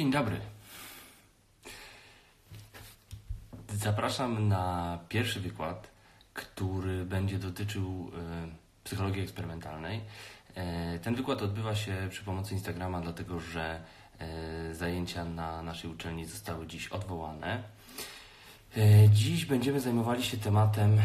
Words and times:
Dzień 0.00 0.10
dobry. 0.10 0.40
Zapraszam 3.68 4.48
na 4.48 4.98
pierwszy 5.08 5.40
wykład, 5.40 5.90
który 6.34 7.04
będzie 7.04 7.38
dotyczył 7.38 8.10
e, 8.14 8.48
psychologii 8.84 9.22
eksperymentalnej. 9.22 10.00
E, 10.54 10.98
ten 10.98 11.14
wykład 11.14 11.42
odbywa 11.42 11.74
się 11.74 12.08
przy 12.10 12.24
pomocy 12.24 12.54
Instagrama, 12.54 13.00
dlatego 13.00 13.40
że 13.40 13.80
e, 14.18 14.74
zajęcia 14.74 15.24
na 15.24 15.62
naszej 15.62 15.90
uczelni 15.90 16.26
zostały 16.26 16.66
dziś 16.66 16.88
odwołane. 16.88 17.62
Dziś 19.12 19.44
będziemy 19.44 19.80
zajmowali 19.80 20.22
się 20.22 20.36
tematem. 20.36 20.98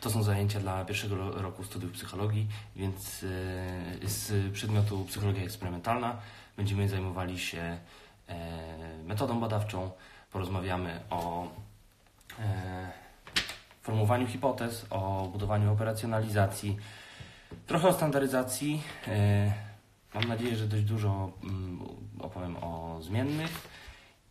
To 0.00 0.10
są 0.10 0.22
zajęcia 0.22 0.60
dla 0.60 0.84
pierwszego 0.84 1.42
roku 1.42 1.64
studiów 1.64 1.92
psychologii, 1.92 2.46
więc 2.76 3.24
z 4.02 4.52
przedmiotu 4.52 5.04
psychologia 5.04 5.42
eksperymentalna 5.44 6.16
będziemy 6.56 6.88
zajmowali 6.88 7.38
się 7.38 7.78
e, 8.28 8.36
metodą 9.04 9.40
badawczą. 9.40 9.90
Porozmawiamy 10.32 11.00
o 11.10 11.48
e, 12.38 12.90
formułowaniu 13.82 14.26
hipotez, 14.26 14.86
o 14.90 15.28
budowaniu 15.32 15.72
operacjonalizacji, 15.72 16.76
trochę 17.66 17.88
o 17.88 17.92
standaryzacji. 17.92 18.82
E, 19.08 19.52
mam 20.14 20.24
nadzieję, 20.24 20.56
że 20.56 20.66
dość 20.66 20.84
dużo 20.84 21.32
mm, 21.42 21.80
opowiem 22.20 22.56
o 22.56 22.98
zmiennych 23.02 23.68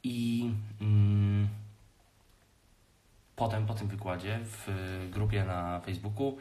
i 0.04 0.52
mm, 0.82 1.48
potem 3.36 3.66
po 3.66 3.74
tym 3.74 3.88
wykładzie 3.88 4.40
w 4.44 4.68
grupie 5.12 5.44
na 5.44 5.80
Facebooku 5.80 6.38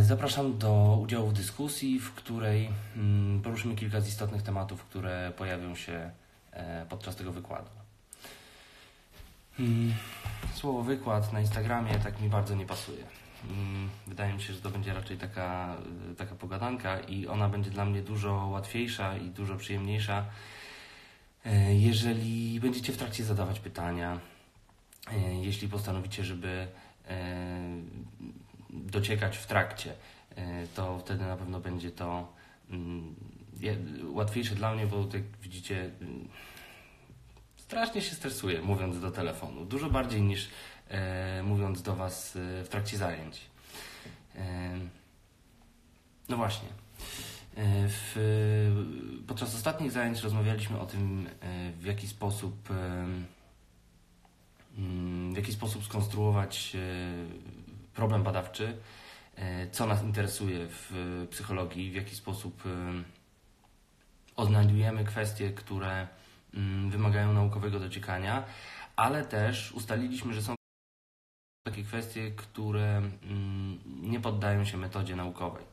zapraszam 0.00 0.58
do 0.58 0.98
udziału 1.02 1.28
w 1.28 1.32
dyskusji, 1.32 2.00
w 2.00 2.14
której 2.14 2.68
mm, 2.96 3.42
poruszymy 3.42 3.76
kilka 3.76 4.00
z 4.00 4.08
istotnych 4.08 4.42
tematów, 4.42 4.84
które 4.84 5.32
pojawią 5.36 5.74
się 5.74 6.10
e, 6.52 6.86
podczas 6.88 7.16
tego 7.16 7.32
wykładu. 7.32 7.70
Mm, 9.60 9.94
Słowo 10.54 10.82
wykład 10.82 11.32
na 11.32 11.40
Instagramie 11.40 11.94
tak 11.94 12.20
mi 12.20 12.28
bardzo 12.28 12.54
nie 12.54 12.66
pasuje. 12.66 13.04
Mm, 13.50 13.88
Wydaje 14.06 14.34
mi 14.34 14.42
się, 14.42 14.52
że 14.52 14.60
to 14.60 14.70
będzie 14.70 14.94
raczej 14.94 15.16
taka, 15.16 15.76
y, 16.12 16.14
taka 16.14 16.34
pogadanka 16.34 17.00
i 17.00 17.26
ona 17.26 17.48
będzie 17.48 17.70
dla 17.70 17.84
mnie 17.84 18.02
dużo 18.02 18.32
łatwiejsza 18.34 19.16
i 19.16 19.30
dużo 19.30 19.56
przyjemniejsza, 19.56 20.24
e, 21.44 21.74
jeżeli 21.74 22.60
będziecie 22.60 22.92
w 22.92 22.96
trakcie 22.96 23.24
zadawać 23.24 23.60
pytania, 23.60 24.20
e, 25.12 25.34
jeśli 25.34 25.68
postanowicie, 25.68 26.24
żeby 26.24 26.68
e, 27.08 27.16
dociekać 28.84 29.36
w 29.36 29.46
trakcie, 29.46 29.94
e, 30.36 30.66
to 30.66 30.98
wtedy 30.98 31.24
na 31.24 31.36
pewno 31.36 31.60
będzie 31.60 31.90
to 31.90 32.32
mm, 32.70 33.14
łatwiejsze 34.02 34.54
dla 34.54 34.74
mnie, 34.74 34.86
bo 34.86 35.08
jak 35.12 35.22
widzicie, 35.42 35.90
mm, 36.00 36.28
strasznie 37.56 38.02
się 38.02 38.14
stresuję 38.14 38.62
mówiąc 38.62 39.00
do 39.00 39.10
telefonu. 39.10 39.64
Dużo 39.64 39.90
bardziej 39.90 40.22
niż 40.22 40.48
e, 40.88 41.42
mówiąc 41.42 41.82
do 41.82 41.96
Was 41.96 42.32
w 42.64 42.68
trakcie 42.70 42.96
zajęć. 42.96 43.40
No 46.28 46.36
właśnie. 46.36 46.68
W, 47.88 49.22
podczas 49.26 49.54
ostatnich 49.54 49.92
zajęć 49.92 50.20
rozmawialiśmy 50.20 50.80
o 50.80 50.86
tym, 50.86 51.28
w 51.80 51.84
jaki 51.84 52.08
sposób 52.08 52.70
mm, 52.70 53.26
w 55.32 55.36
jaki 55.36 55.52
sposób 55.52 55.84
skonstruować 55.84 56.76
problem 57.96 58.22
badawczy, 58.22 58.76
e, 59.36 59.70
co 59.70 59.86
nas 59.86 60.02
interesuje 60.02 60.68
w 60.68 60.92
e, 60.92 61.26
psychologii, 61.26 61.90
w 61.90 61.94
jaki 61.94 62.16
sposób 62.16 62.62
e, 62.66 63.02
odnajdujemy 64.36 65.04
kwestie, 65.04 65.52
które 65.52 66.08
mm, 66.54 66.90
wymagają 66.90 67.32
naukowego 67.32 67.80
dociekania, 67.80 68.44
ale 68.96 69.24
też 69.24 69.72
ustaliliśmy, 69.72 70.34
że 70.34 70.42
są 70.42 70.54
takie 71.66 71.82
kwestie, 71.84 72.30
które 72.30 72.96
mm, 72.96 73.78
nie 73.86 74.20
poddają 74.20 74.64
się 74.64 74.76
metodzie 74.76 75.16
naukowej. 75.16 75.64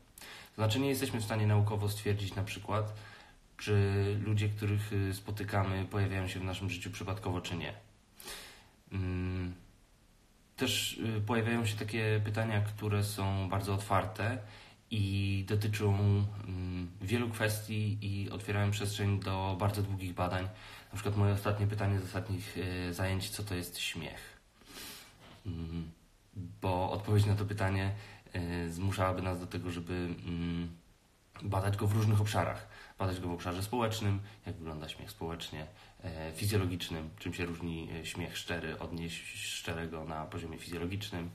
To 0.56 0.56
znaczy 0.56 0.80
nie 0.80 0.90
jesteśmy 0.90 1.20
w 1.20 1.26
stanie 1.26 1.48
naukowo 1.48 1.90
stwierdzić 1.90 2.36
na 2.36 2.44
przykład, 2.44 2.94
czy 3.58 3.76
ludzie, 4.26 4.50
których 4.50 4.92
spotykamy, 5.14 5.86
pojawiają 5.86 6.28
się 6.28 6.40
w 6.40 6.44
naszym 6.44 6.70
życiu 6.70 6.92
przypadkowo, 6.92 7.42
czy 7.42 7.56
nie. 7.56 7.74
Też 10.58 10.98
y, 11.18 11.22
pojawiają 11.22 11.66
się 11.66 11.78
takie 11.78 12.22
pytania, 12.26 12.62
które 12.62 13.04
są 13.04 13.50
bardzo 13.50 13.74
otwarte 13.74 14.38
i 14.92 15.46
dotyczą 15.48 15.96
mm, 16.48 16.92
wielu 17.02 17.30
kwestii 17.30 17.98
i 18.02 18.30
otwierają 18.30 18.72
przestrzeń 18.72 19.20
do 19.20 19.58
bardzo 19.60 19.82
długich 19.82 20.14
badań. 20.14 20.44
Na 20.92 20.94
przykład 20.96 21.18
moje 21.18 21.34
ostatnie 21.34 21.68
pytanie 21.68 22.00
z 22.00 22.04
ostatnich 22.04 22.58
y, 22.58 22.94
zajęć, 22.94 23.30
co 23.30 23.44
to 23.44 23.56
jest 23.56 23.80
śmiech? 23.80 24.40
Mm, 25.46 25.92
Bo 26.62 26.92
odpowiedź 26.92 27.26
na 27.26 27.36
to 27.36 27.46
pytanie 27.46 27.96
y, 28.36 28.72
zmuszałaby 28.72 29.22
nas 29.22 29.40
do 29.40 29.48
tego, 29.48 29.72
żeby 29.72 29.94
mm, 29.94 30.70
badać 31.44 31.78
go 31.78 31.88
w 31.88 31.94
różnych 31.94 32.22
obszarach. 32.22 32.68
Badać 33.00 33.20
go 33.20 33.28
w 33.28 33.34
obszarze 33.34 33.64
społecznym, 33.64 34.20
jak 34.46 34.56
wygląda 34.56 34.90
śmiech 34.90 35.12
społecznie, 35.12 35.68
fizjologicznym, 36.36 37.10
czym 37.20 37.34
się 37.34 37.46
różni 37.46 37.90
e, 38.02 38.06
śmiech 38.06 38.38
szczery 38.38 38.80
od 38.80 38.94
nieszczerego 38.94 40.04
na 40.06 40.26
poziomie 40.26 40.58
fizjologicznym. 40.58 41.30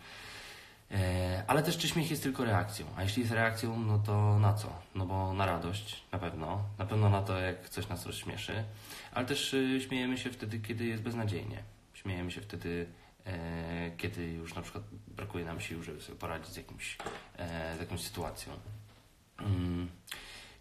E, 0.91 1.45
Ale 1.47 1.62
też 1.62 1.79
czy 1.79 1.89
śmiech 1.89 2.11
jest 2.11 2.23
tylko 2.23 2.45
reakcją? 2.45 2.87
A 2.97 3.03
jeśli 3.03 3.23
jest 3.23 3.34
reakcją, 3.34 3.81
no 3.81 3.99
to 3.99 4.39
na 4.39 4.55
co? 4.55 4.83
No 4.95 5.07
bo 5.07 5.33
na 5.34 5.47
radość 5.47 6.03
na 6.12 6.19
pewno. 6.19 6.65
Na 6.78 6.87
pewno 6.87 7.11
na 7.11 7.23
to, 7.23 7.39
jak 7.39 7.69
coś 7.69 7.89
nas 7.89 8.07
rozśmieszy. 8.07 8.65
Ale 9.12 9.27
też 9.27 9.55
y, 9.55 9.81
śmiejemy 9.89 10.19
się 10.19 10.31
wtedy, 10.31 10.61
kiedy 10.61 10.84
jest 10.84 11.03
beznadziejnie. 11.03 11.62
Śmiejemy 11.95 12.31
się 12.31 12.41
wtedy, 12.41 12.87
e, 13.27 13.91
kiedy 13.97 14.27
już 14.27 14.55
na 14.55 14.62
przykład 14.62 14.84
brakuje 15.09 15.45
nam 15.45 15.61
sił, 15.61 15.83
żeby 15.83 16.01
sobie 16.01 16.19
poradzić 16.19 16.53
z, 16.53 16.57
jakimś, 16.57 16.99
e, 17.37 17.77
z 17.77 17.81
jakąś 17.81 18.01
sytuacją. 18.01 18.53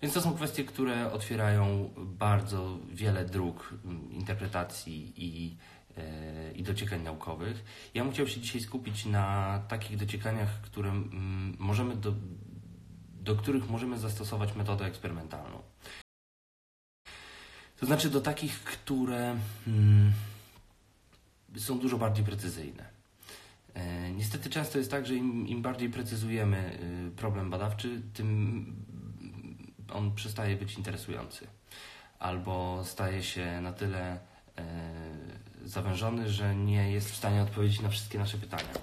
Więc 0.02 0.13
to 0.13 0.22
są 0.22 0.35
kwestie, 0.35 0.63
które 0.63 1.12
otwierają 1.12 1.94
bardzo 1.97 2.78
wiele 2.90 3.25
dróg 3.25 3.74
mm, 3.85 4.12
interpretacji 4.12 5.13
i, 5.18 5.58
e, 5.97 6.52
i 6.52 6.63
dociekań 6.63 7.03
naukowych. 7.03 7.90
Ja 7.94 8.03
bym 8.03 8.13
chciał 8.13 8.28
się 8.28 8.41
dzisiaj 8.41 8.62
skupić 8.62 9.06
na 9.06 9.59
takich 9.68 9.97
dociekaniach, 9.97 10.62
które 10.62 10.90
mm, 10.90 11.56
możemy 11.59 11.96
do, 11.96 12.13
do 13.22 13.35
których 13.35 13.69
możemy 13.69 14.00
zastosować 14.00 14.56
metodę 14.56 14.85
eksperymentalną. 14.85 15.62
To 17.79 17.85
znaczy 17.85 18.09
do 18.09 18.22
takich, 18.22 18.64
które 18.64 19.38
mm, 19.68 20.12
są 21.58 21.79
dużo 21.79 21.97
bardziej 21.97 22.25
precyzyjne. 22.25 22.85
E, 23.74 24.12
Niestety 24.12 24.50
często 24.50 24.78
jest 24.78 24.91
tak, 24.91 25.06
że 25.08 25.16
im, 25.16 25.47
im 25.47 25.62
bardziej 25.62 25.90
precyzujemy 25.90 26.79
y, 27.08 27.12
problem 27.16 27.50
badawczy, 27.50 28.02
tym 28.14 28.66
on 29.93 30.15
przestaje 30.15 30.55
być 30.55 30.73
interesujący. 30.73 31.47
Albo 32.19 32.83
staje 32.85 33.23
się 33.23 33.61
na 33.61 33.73
tyle 33.73 34.11
e, 34.11 34.19
zawężony, 35.65 36.29
że 36.29 36.55
nie 36.55 36.91
jest 36.91 37.11
w 37.11 37.15
stanie 37.15 37.41
odpowiedzieć 37.41 37.81
na 37.81 37.89
wszystkie 37.89 38.19
nasze 38.19 38.37
pytania. 38.37 38.73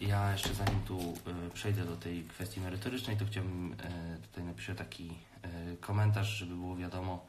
Ja 0.00 0.32
jeszcze 0.32 0.54
zanim 0.54 0.80
tu 0.82 0.98
e, 1.00 1.50
przejdę 1.50 1.84
do 1.84 1.96
tej 1.96 2.24
kwestii 2.24 2.60
merytorycznej, 2.60 3.16
to 3.16 3.24
chciałbym 3.24 3.72
e, 3.72 4.18
tutaj 4.18 4.44
napiszę 4.44 4.74
taki 4.74 5.12
komentarz, 5.80 6.28
żeby 6.28 6.54
było 6.54 6.76
wiadomo, 6.76 7.26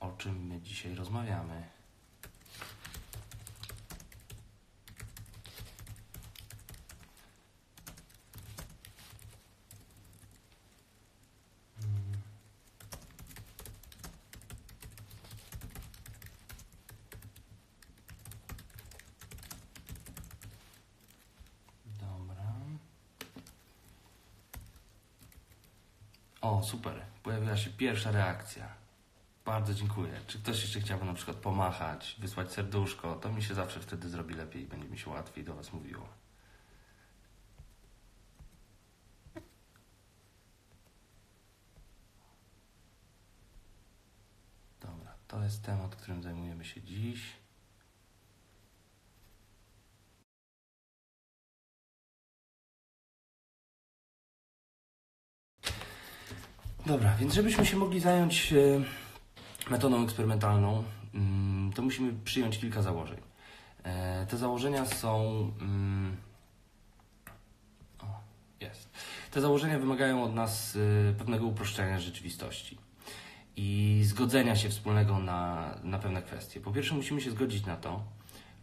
o 0.00 0.12
czym 0.18 0.46
my 0.46 0.60
dzisiaj 0.60 0.94
rozmawiamy. 0.94 1.62
Dobra. 22.00 22.48
O, 26.40 26.62
super. 26.62 27.02
Pojawiła 27.22 27.56
się 27.56 27.70
pierwsza 27.70 28.10
reakcja. 28.10 28.68
Bardzo 29.44 29.74
dziękuję. 29.74 30.20
Czy 30.26 30.38
ktoś 30.38 30.62
jeszcze 30.62 30.80
chciałby 30.80 31.04
na 31.04 31.14
przykład 31.14 31.36
pomachać, 31.36 32.16
wysłać 32.18 32.52
serduszko? 32.52 33.14
To 33.14 33.32
mi 33.32 33.42
się 33.42 33.54
zawsze 33.54 33.80
wtedy 33.80 34.08
zrobi 34.08 34.34
lepiej 34.34 34.62
i 34.62 34.66
będzie 34.66 34.88
mi 34.88 34.98
się 34.98 35.10
łatwiej 35.10 35.44
do 35.44 35.54
Was 35.54 35.72
mówiło. 35.72 36.08
Dobra, 44.80 45.14
to 45.28 45.42
jest 45.42 45.62
temat, 45.62 45.96
którym 45.96 46.22
zajmujemy 46.22 46.64
się 46.64 46.82
dziś. 46.82 47.47
Dobra, 56.88 57.16
więc 57.20 57.34
żebyśmy 57.34 57.66
się 57.66 57.76
mogli 57.76 58.00
zająć 58.00 58.52
e, 58.52 59.70
metodą 59.70 60.04
eksperymentalną, 60.04 60.84
mm, 61.14 61.72
to 61.72 61.82
musimy 61.82 62.12
przyjąć 62.24 62.58
kilka 62.58 62.82
założeń. 62.82 63.18
E, 63.82 64.26
te 64.26 64.36
założenia 64.36 64.86
są. 64.86 65.22
Mm, 65.60 66.16
o, 67.98 68.06
jest. 68.60 68.90
Te 69.30 69.40
założenia 69.40 69.78
wymagają 69.78 70.24
od 70.24 70.34
nas 70.34 70.76
y, 70.76 71.14
pewnego 71.18 71.46
uproszczenia 71.46 72.00
rzeczywistości 72.00 72.78
i 73.56 74.00
zgodzenia 74.04 74.56
się 74.56 74.68
wspólnego 74.68 75.18
na, 75.18 75.74
na 75.82 75.98
pewne 75.98 76.22
kwestie. 76.22 76.60
Po 76.60 76.72
pierwsze, 76.72 76.94
musimy 76.94 77.20
się 77.20 77.30
zgodzić 77.30 77.66
na 77.66 77.76
to, 77.76 78.02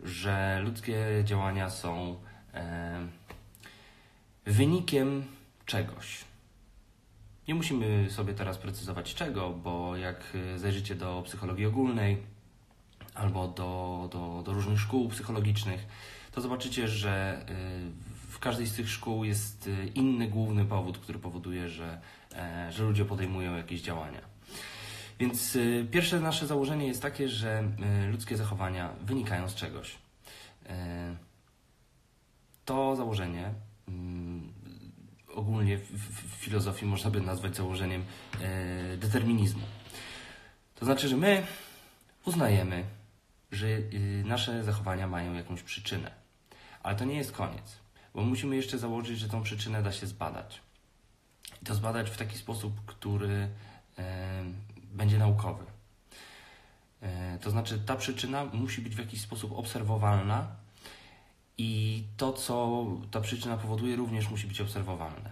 że 0.04 0.60
ludzkie 0.64 1.06
działania 1.24 1.70
są 1.70 2.16
e, 2.54 3.08
wynikiem 4.46 5.26
czegoś. 5.66 6.26
Nie 7.48 7.56
musimy 7.56 8.12
sobie 8.12 8.34
teraz 8.34 8.58
precyzować 8.58 9.14
czego, 9.14 9.50
bo 9.50 9.98
jak 9.98 10.38
zajrzycie 10.56 10.96
do 10.96 11.22
psychologii 11.26 11.66
ogólnej 11.66 12.18
albo 13.16 13.48
do, 13.48 14.10
do, 14.12 14.44
do 14.46 14.54
różnych 14.54 14.80
szkół 14.80 15.10
psychologicznych, 15.10 15.88
to 16.32 16.42
zobaczycie, 16.42 16.88
że 16.88 17.46
y, 17.50 18.32
w 18.32 18.40
każdej 18.40 18.68
z 18.68 18.76
tych 18.76 18.90
szkół 18.90 19.24
jest 19.24 19.68
y, 19.68 19.92
inny 19.96 20.28
główny 20.28 20.66
powód, 20.66 20.98
który 20.98 21.20
powoduje, 21.20 21.70
że, 21.70 22.02
e, 22.36 22.72
że 22.72 22.84
ludzie 22.84 23.06
podejmują 23.06 23.58
jakieś 23.58 23.82
działania. 23.82 24.22
Więc 25.20 25.58
pierwsze 25.92 26.20
nasze 26.20 26.48
założenie 26.48 26.88
jest 26.88 27.02
takie, 27.02 27.30
że 27.30 27.64
ludzkie 28.12 28.38
zachowania 28.38 28.90
wynikają 29.02 29.50
z 29.50 29.56
czegoś. 29.56 29.96
E, 30.70 31.16
to 32.66 32.96
założenie 32.96 33.54
mm, 33.88 34.54
ogólnie 35.36 35.78
w, 35.78 35.92
w 35.92 36.36
filozofii 36.36 36.86
można 36.86 37.12
by 37.12 37.22
nazwać 37.22 37.56
założeniem 37.56 38.04
e, 38.42 38.98
determinizmu. 38.98 39.66
To 40.76 40.86
znaczy, 40.86 41.08
że 41.08 41.18
my 41.18 41.48
uznajemy, 42.26 42.84
że 43.52 43.68
y, 43.68 44.24
nasze 44.26 44.64
zachowania 44.64 45.08
mają 45.08 45.34
jakąś 45.34 45.64
przyczynę. 45.64 46.12
Ale 46.84 46.96
to 46.96 47.06
nie 47.06 47.16
jest 47.16 47.32
koniec, 47.32 47.78
bo 48.14 48.22
musimy 48.22 48.56
jeszcze 48.56 48.78
założyć, 48.78 49.20
że 49.20 49.30
tą 49.30 49.44
przyczynę 49.44 49.84
da 49.84 49.92
się 49.92 50.08
zbadać. 50.08 50.62
I 51.62 51.66
to 51.66 51.76
zbadać 51.76 52.10
w 52.10 52.18
taki 52.18 52.38
sposób, 52.38 52.86
który 52.86 53.50
e, 53.98 54.44
będzie 54.94 55.18
naukowy. 55.18 55.64
E, 57.02 57.40
to 57.40 57.50
znaczy, 57.50 57.80
ta 57.86 57.96
przyczyna 57.96 58.46
musi 58.46 58.82
być 58.82 58.96
w 58.96 59.00
jakiś 59.00 59.22
sposób 59.22 59.52
obserwowalna 59.52 60.48
i 61.58 62.04
to, 62.18 62.34
co 62.34 62.86
ta 63.12 63.22
przyczyna 63.22 63.58
powoduje, 63.58 63.96
również 63.96 64.30
musi 64.30 64.48
być 64.48 64.62
obserwowalne. 64.62 65.32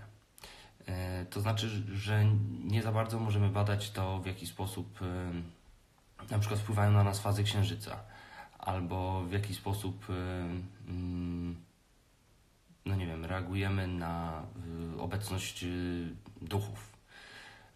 E, 0.86 1.26
to 1.26 1.42
znaczy, 1.42 1.70
że 1.94 2.26
nie 2.64 2.82
za 2.82 2.92
bardzo 2.92 3.20
możemy 3.20 3.50
badać 3.50 3.92
to, 3.92 4.20
w 4.20 4.26
jaki 4.26 4.48
sposób 4.48 5.00
e, 5.02 5.32
na 6.32 6.40
przykład 6.40 6.60
wpływają 6.60 6.92
na 6.92 7.04
nas 7.04 7.20
fazy 7.20 7.44
księżyca, 7.44 8.00
albo 8.60 9.24
w 9.24 9.32
jaki 9.32 9.56
sposób, 9.56 10.06
e, 10.10 10.14
mm, 10.88 11.56
no 12.86 12.96
nie 12.96 13.08
wiem, 13.08 13.26
reagujemy 13.26 13.88
na 13.88 14.44
obecność 15.00 15.66
duchów. 16.42 16.94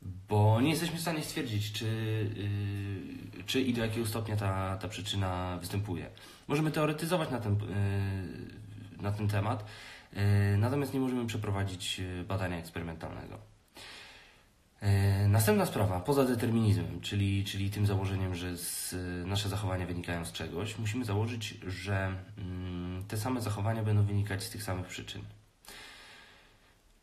Bo 0.01 0.61
nie 0.61 0.69
jesteśmy 0.69 0.97
w 0.97 1.01
stanie 1.01 1.23
stwierdzić, 1.23 1.71
czy, 1.71 1.85
czy 3.45 3.61
i 3.61 3.73
do 3.73 3.81
jakiego 3.81 4.07
stopnia 4.07 4.35
ta, 4.35 4.77
ta 4.77 4.87
przyczyna 4.87 5.57
występuje. 5.61 6.09
Możemy 6.47 6.71
teoretyzować 6.71 7.31
na 7.31 7.39
ten, 7.39 7.53
y, 7.53 9.01
na 9.01 9.11
ten 9.11 9.27
temat, 9.27 9.65
y, 10.13 10.57
natomiast 10.57 10.93
nie 10.93 10.99
możemy 10.99 11.25
przeprowadzić 11.25 11.99
y, 11.99 12.23
badania 12.23 12.57
eksperymentalnego. 12.57 13.37
Następna 15.27 15.65
sprawa, 15.65 15.99
poza 15.99 16.25
determinizmem, 16.25 17.01
czyli, 17.01 17.45
czyli 17.45 17.69
tym 17.69 17.85
założeniem, 17.85 18.35
że 18.35 18.57
z, 18.57 18.95
nasze 19.27 19.49
zachowania 19.49 19.85
wynikają 19.85 20.25
z 20.25 20.31
czegoś, 20.31 20.79
musimy 20.79 21.05
założyć, 21.05 21.57
że 21.67 22.15
mm, 22.37 23.03
te 23.07 23.17
same 23.17 23.41
zachowania 23.41 23.83
będą 23.83 24.03
wynikać 24.03 24.43
z 24.43 24.49
tych 24.49 24.63
samych 24.63 24.87
przyczyn. 24.87 25.21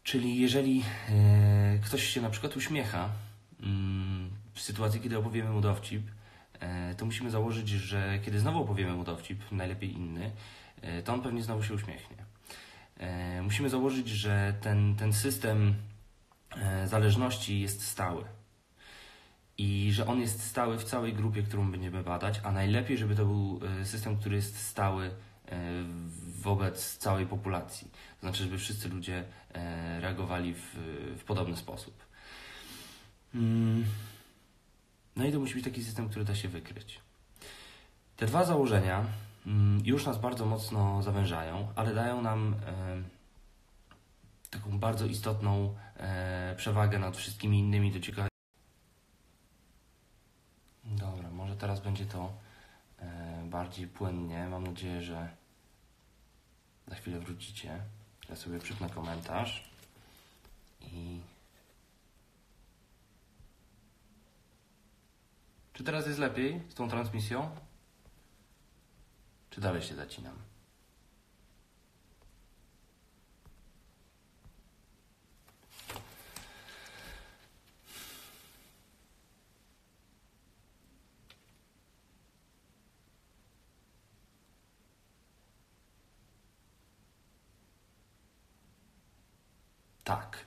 Czyli 0.05 0.41
jeżeli 0.41 0.85
ktoś 1.85 2.05
się 2.05 2.21
na 2.21 2.31
przykład 2.31 2.56
uśmiecha 2.56 3.09
mm, 3.62 4.31
w 4.55 4.61
sytuacji, 4.61 5.01
kiedy 5.01 5.19
opowiemy 5.19 5.51
mu 5.51 5.61
dowcip, 5.61 6.03
E, 6.65 6.95
to 6.95 7.05
musimy 7.05 7.31
założyć, 7.31 7.69
że 7.69 8.19
kiedy 8.25 8.41
znowu 8.41 8.62
opowiemy 8.62 8.93
mu 8.93 9.05
dowcip, 9.05 9.53
najlepiej 9.53 9.93
inny, 9.93 10.31
e, 10.83 11.03
to 11.03 11.15
on 11.15 11.23
pewnie 11.23 11.43
znowu 11.43 11.62
się 11.62 11.75
uśmiechnie. 11.75 12.17
E, 12.97 13.43
musimy 13.43 13.71
założyć, 13.71 14.09
że 14.09 14.55
ten, 14.61 14.97
ten 14.97 15.12
system 15.12 15.75
zależności 16.87 17.61
jest 17.61 17.87
stały 17.87 18.25
i 19.59 19.93
że 19.93 20.06
on 20.06 20.21
jest 20.21 20.43
stały 20.43 20.79
w 20.79 20.85
całej 20.85 21.12
grupie, 21.12 21.43
którą 21.43 21.71
będziemy 21.71 22.03
badać, 22.03 22.41
a 22.45 22.53
najlepiej, 22.53 22.99
żeby 22.99 23.17
to 23.17 23.25
był 23.25 23.61
system, 23.85 24.17
który 24.17 24.37
jest 24.37 24.67
stały 24.67 25.11
wobec 26.43 26.97
całej 26.97 27.27
populacji. 27.27 27.91
Znaczy, 28.25 28.43
żeby 28.43 28.59
wszyscy 28.59 28.88
ludzie 28.88 29.25
reagowali 30.00 30.55
w, 30.55 30.76
w 31.19 31.25
podobny 31.25 31.56
sposób. 31.56 32.06
Hmm. 33.32 33.85
No 35.17 35.25
i 35.25 35.32
to 35.32 35.41
musi 35.41 35.55
być 35.55 35.65
taki 35.65 35.85
system, 35.85 36.09
który 36.09 36.25
da 36.25 36.35
się 36.35 36.49
wykryć. 36.49 37.00
Te 38.17 38.26
dwa 38.26 38.44
założenia 38.44 39.05
mm, 39.47 39.82
już 39.85 40.06
nas 40.06 40.19
bardzo 40.19 40.47
mocno 40.47 41.03
zawężają, 41.03 41.69
ale 41.76 41.94
dają 41.94 42.23
nam 42.23 42.55
e, 42.67 43.03
taką 44.50 44.79
bardzo 44.79 45.06
istotną 45.06 45.75
e, 45.97 46.55
przewagę 46.56 46.99
nad 46.99 47.17
wszystkimi 47.17 47.59
innymi 47.59 47.93
dociekami. 47.93 48.29
Dobra, 50.85 51.31
może 51.31 51.56
teraz 51.56 51.81
będzie 51.81 52.06
to 52.06 52.32
e, 52.99 53.43
bardziej 53.50 53.87
płynnie. 53.87 54.49
Mam 54.49 54.65
nadzieję, 54.65 55.03
że 55.03 55.29
za 56.87 56.94
chwilę 56.94 57.20
wrócicie. 57.20 57.81
Ja 58.29 58.37
sobie 58.37 58.59
przypnę 58.59 58.91
komentarz 58.91 59.71
i 60.81 61.21
Czy 65.75 65.85
teraz 65.85 66.06
jest 66.06 66.19
lepiej 66.19 66.61
z 66.69 66.75
tą 66.75 66.88
transmisją? 66.88 67.50
Czy 69.50 69.61
dalej 69.61 69.82
się 69.82 69.94
zacinam? 69.94 70.35
Tak. 90.05 90.46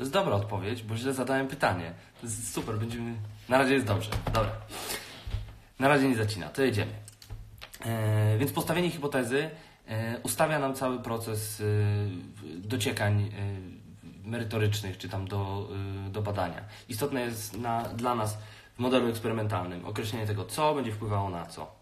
To 0.00 0.02
jest 0.04 0.12
dobra 0.12 0.34
odpowiedź, 0.34 0.82
bo 0.82 0.96
źle 0.96 1.12
zadałem 1.14 1.48
pytanie. 1.48 1.92
To 2.20 2.26
jest 2.26 2.54
super, 2.54 2.78
będziemy. 2.78 3.14
Na 3.48 3.58
razie 3.58 3.74
jest 3.74 3.86
dobrze. 3.86 4.10
Dobra. 4.26 4.52
Na 5.78 5.88
razie 5.88 6.08
nie 6.08 6.16
zacina, 6.16 6.48
to 6.48 6.62
jedziemy. 6.62 6.92
E, 7.86 8.38
więc 8.38 8.52
postawienie 8.52 8.90
hipotezy 8.90 9.50
e, 9.88 10.18
ustawia 10.22 10.58
nam 10.58 10.74
cały 10.74 10.98
proces 10.98 11.60
e, 11.60 11.64
dociekań 12.56 13.22
e, 13.22 14.28
merytorycznych, 14.28 14.98
czy 14.98 15.08
tam 15.08 15.28
do, 15.28 15.68
e, 16.06 16.10
do 16.10 16.22
badania. 16.22 16.64
Istotne 16.88 17.20
jest 17.20 17.58
na, 17.58 17.82
dla 17.82 18.14
nas 18.14 18.38
w 18.76 18.78
modelu 18.78 19.08
eksperymentalnym 19.08 19.86
określenie 19.86 20.26
tego, 20.26 20.44
co 20.44 20.74
będzie 20.74 20.92
wpływało 20.92 21.30
na 21.30 21.46
co. 21.46 21.74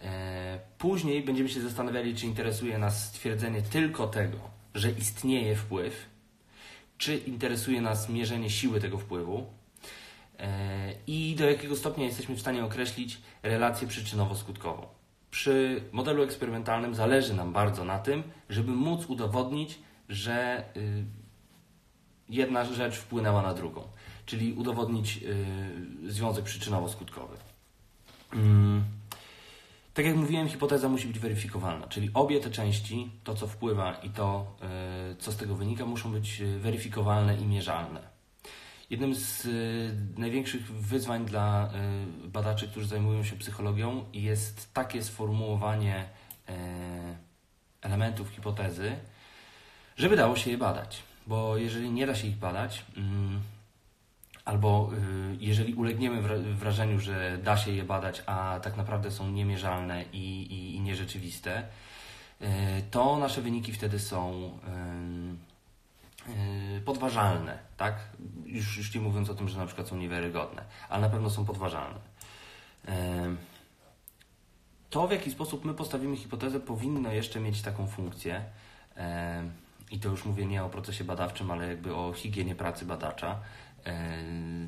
E, 0.00 0.58
później 0.78 1.22
będziemy 1.22 1.48
się 1.48 1.60
zastanawiali, 1.60 2.14
czy 2.14 2.26
interesuje 2.26 2.78
nas 2.78 3.08
stwierdzenie 3.08 3.62
tylko 3.62 4.06
tego, 4.06 4.38
że 4.74 4.90
istnieje 4.90 5.56
wpływ, 5.56 6.11
czy 7.02 7.16
interesuje 7.16 7.80
nas 7.80 8.08
mierzenie 8.08 8.50
siły 8.50 8.80
tego 8.80 8.98
wpływu 8.98 9.46
e, 10.38 10.94
i 11.06 11.36
do 11.38 11.50
jakiego 11.50 11.76
stopnia 11.76 12.04
jesteśmy 12.04 12.34
w 12.34 12.40
stanie 12.40 12.64
określić 12.64 13.20
relację 13.42 13.88
przyczynowo-skutkową. 13.88 14.86
Przy 15.30 15.82
modelu 15.92 16.22
eksperymentalnym 16.22 16.94
zależy 16.94 17.34
nam 17.34 17.52
bardzo 17.52 17.84
na 17.84 17.98
tym, 17.98 18.22
żeby 18.48 18.72
móc 18.72 19.06
udowodnić, 19.06 19.78
że 20.08 20.64
y, 20.76 21.04
jedna 22.28 22.64
rzecz 22.64 22.96
wpłynęła 22.96 23.42
na 23.42 23.54
drugą, 23.54 23.88
czyli 24.26 24.52
udowodnić 24.52 25.20
y, 25.22 26.12
związek 26.12 26.44
przyczynowo-skutkowy. 26.44 27.36
Tak 29.94 30.06
jak 30.06 30.16
mówiłem, 30.16 30.48
hipoteza 30.48 30.88
musi 30.88 31.06
być 31.06 31.18
weryfikowalna, 31.18 31.86
czyli 31.86 32.10
obie 32.14 32.40
te 32.40 32.50
części, 32.50 33.10
to 33.24 33.34
co 33.34 33.46
wpływa 33.46 33.94
i 33.94 34.10
to, 34.10 34.56
e, 34.62 35.16
co 35.18 35.32
z 35.32 35.36
tego 35.36 35.54
wynika, 35.54 35.86
muszą 35.86 36.12
być 36.12 36.40
e, 36.40 36.58
weryfikowalne 36.58 37.36
i 37.36 37.46
mierzalne. 37.46 38.00
Jednym 38.90 39.14
z 39.14 39.46
e, 39.46 39.48
największych 40.20 40.72
wyzwań 40.72 41.24
dla 41.24 41.70
badaczy, 42.24 42.68
którzy 42.68 42.86
zajmują 42.86 43.24
się 43.24 43.36
psychologią, 43.36 44.04
jest 44.12 44.74
takie 44.74 45.02
sformułowanie 45.02 46.04
elementów 47.82 48.28
hipotezy, 48.28 48.96
żeby 49.96 50.16
dało 50.16 50.36
się 50.36 50.50
je 50.50 50.58
badać. 50.58 51.02
Bo 51.26 51.56
jeżeli 51.56 51.90
nie 51.90 52.06
da 52.06 52.14
się 52.14 52.28
ich 52.28 52.36
badać, 52.36 52.84
mm, 52.96 53.40
albo 54.44 54.90
jeżeli 55.38 55.74
ulegniemy 55.74 56.22
wrażeniu, 56.54 57.00
że 57.00 57.38
da 57.38 57.56
się 57.56 57.70
je 57.70 57.84
badać, 57.84 58.22
a 58.26 58.60
tak 58.62 58.76
naprawdę 58.76 59.10
są 59.10 59.30
niemierzalne 59.30 60.04
i, 60.12 60.42
i, 60.42 60.76
i 60.76 60.80
nierzeczywiste, 60.80 61.68
to 62.90 63.16
nasze 63.16 63.42
wyniki 63.42 63.72
wtedy 63.72 63.98
są 63.98 64.50
podważalne, 66.84 67.58
tak? 67.76 67.94
Już, 68.46 68.76
już 68.76 68.94
nie 68.94 69.00
mówiąc 69.00 69.30
o 69.30 69.34
tym, 69.34 69.48
że 69.48 69.58
na 69.58 69.66
przykład 69.66 69.88
są 69.88 69.96
niewiarygodne, 69.96 70.64
ale 70.88 71.02
na 71.02 71.08
pewno 71.08 71.30
są 71.30 71.44
podważalne. 71.44 72.00
To, 74.90 75.08
w 75.08 75.12
jaki 75.12 75.30
sposób 75.30 75.64
my 75.64 75.74
postawimy 75.74 76.16
hipotezę, 76.16 76.60
powinno 76.60 77.12
jeszcze 77.12 77.40
mieć 77.40 77.62
taką 77.62 77.86
funkcję, 77.86 78.44
i 79.90 80.00
to 80.00 80.08
już 80.08 80.24
mówię 80.24 80.46
nie 80.46 80.64
o 80.64 80.68
procesie 80.68 81.04
badawczym, 81.04 81.50
ale 81.50 81.68
jakby 81.68 81.94
o 81.94 82.12
higienie 82.12 82.54
pracy 82.54 82.84
badacza. 82.84 83.40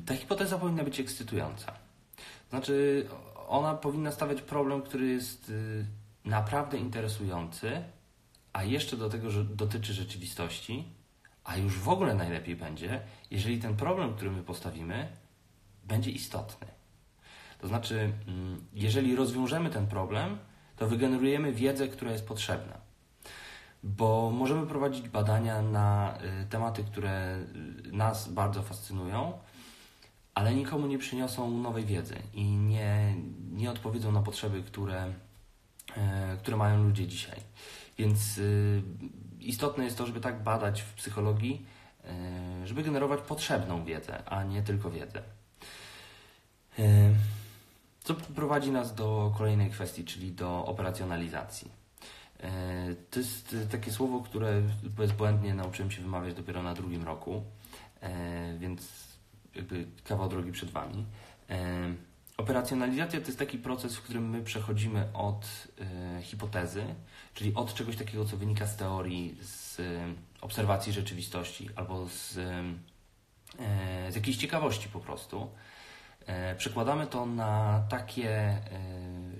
Ta 0.05 0.15
hipoteza 0.15 0.57
powinna 0.57 0.83
być 0.83 0.99
ekscytująca. 0.99 1.73
Znaczy, 2.49 3.07
ona 3.47 3.73
powinna 3.73 4.11
stawiać 4.11 4.41
problem, 4.41 4.81
który 4.81 5.07
jest 5.07 5.49
y, 5.49 5.85
naprawdę 6.25 6.77
interesujący, 6.77 7.83
a 8.53 8.63
jeszcze 8.63 8.97
do 8.97 9.09
tego, 9.09 9.31
że 9.31 9.45
dotyczy 9.45 9.93
rzeczywistości, 9.93 10.83
a 11.43 11.57
już 11.57 11.79
w 11.79 11.89
ogóle 11.89 12.13
najlepiej 12.13 12.55
będzie, 12.55 13.01
jeżeli 13.31 13.59
ten 13.59 13.75
problem, 13.75 14.13
który 14.13 14.31
my 14.31 14.43
postawimy, 14.43 15.07
będzie 15.83 16.11
istotny. 16.11 16.67
To 17.61 17.67
znaczy, 17.67 18.13
mm, 18.27 18.65
jeżeli 18.73 19.15
rozwiążemy 19.15 19.69
ten 19.69 19.87
problem, 19.87 20.37
to 20.77 20.87
wygenerujemy 20.87 21.53
wiedzę, 21.53 21.87
która 21.87 22.11
jest 22.11 22.27
potrzebna. 22.27 22.84
Bo 23.85 24.31
możemy 24.31 24.67
prowadzić 24.67 25.09
badania 25.09 25.61
na 25.61 26.17
y, 26.43 26.45
tematy, 26.49 26.83
które 26.83 27.37
y, 27.85 27.91
nas 27.91 28.29
bardzo 28.29 28.63
fascynują, 28.63 29.33
ale 30.33 30.55
nikomu 30.55 30.87
nie 30.87 30.97
przyniosą 30.97 31.51
nowej 31.51 31.85
wiedzy 31.85 32.15
i 32.33 32.43
nie, 32.43 33.15
nie 33.51 33.71
odpowiedzą 33.71 34.11
na 34.11 34.21
potrzeby, 34.21 34.63
które, 34.63 35.07
y, 35.07 35.93
które 36.37 36.57
mają 36.57 36.83
ludzie 36.83 37.07
dzisiaj. 37.07 37.39
Więc 37.97 38.39
istotne 39.39 39.83
jest 39.83 39.97
to, 39.97 40.05
żeby 40.05 40.21
tak 40.21 40.43
badać 40.43 40.81
w 40.81 40.93
psychologii, 40.93 41.65
żeby 42.65 42.83
generować 42.83 43.21
potrzebną 43.21 43.85
wiedzę, 43.85 44.29
a 44.29 44.43
nie 44.43 44.63
tylko 44.63 44.91
wiedzę. 44.91 45.21
Co 48.03 48.13
prowadzi 48.13 48.71
nas 48.71 48.95
do 48.95 49.33
kolejnej 49.37 49.69
kwestii, 49.71 50.05
czyli 50.05 50.31
do 50.31 50.65
operacjonalizacji. 50.65 51.84
E, 52.45 52.95
to 53.11 53.19
jest 53.19 53.55
takie 53.71 53.91
słowo, 53.91 54.21
które 54.21 54.61
bezbłędnie 54.83 55.53
nauczyłem 55.53 55.91
się 55.91 56.01
wymawiać 56.01 56.33
dopiero 56.33 56.63
na 56.63 56.73
drugim 56.73 57.03
roku, 57.03 57.43
e, 58.01 58.57
więc 58.57 58.93
jakby 59.55 59.85
kawał 60.03 60.29
drogi 60.29 60.51
przed 60.51 60.69
Wami. 60.69 61.05
E, 61.49 61.93
operacjonalizacja 62.37 63.19
to 63.19 63.25
jest 63.25 63.39
taki 63.39 63.57
proces, 63.57 63.95
w 63.95 64.01
którym 64.01 64.29
my 64.29 64.43
przechodzimy 64.43 65.07
od 65.13 65.67
hipotezy, 66.21 66.83
czyli 67.33 67.55
od 67.55 67.73
czegoś 67.73 67.95
takiego, 67.95 68.25
co 68.25 68.37
wynika 68.37 68.67
z 68.67 68.75
teorii, 68.75 69.37
z 69.41 69.81
obserwacji 70.41 70.93
rzeczywistości 70.93 71.69
albo 71.75 72.07
z, 72.07 72.33
z 74.09 74.15
jakiejś 74.15 74.37
ciekawości 74.37 74.89
po 74.89 74.99
prostu, 74.99 75.47
E, 75.47 75.49
przekładamy 76.57 77.07
to 77.07 77.25
na 77.25 77.83
takie 77.89 78.29
e, 78.29 78.59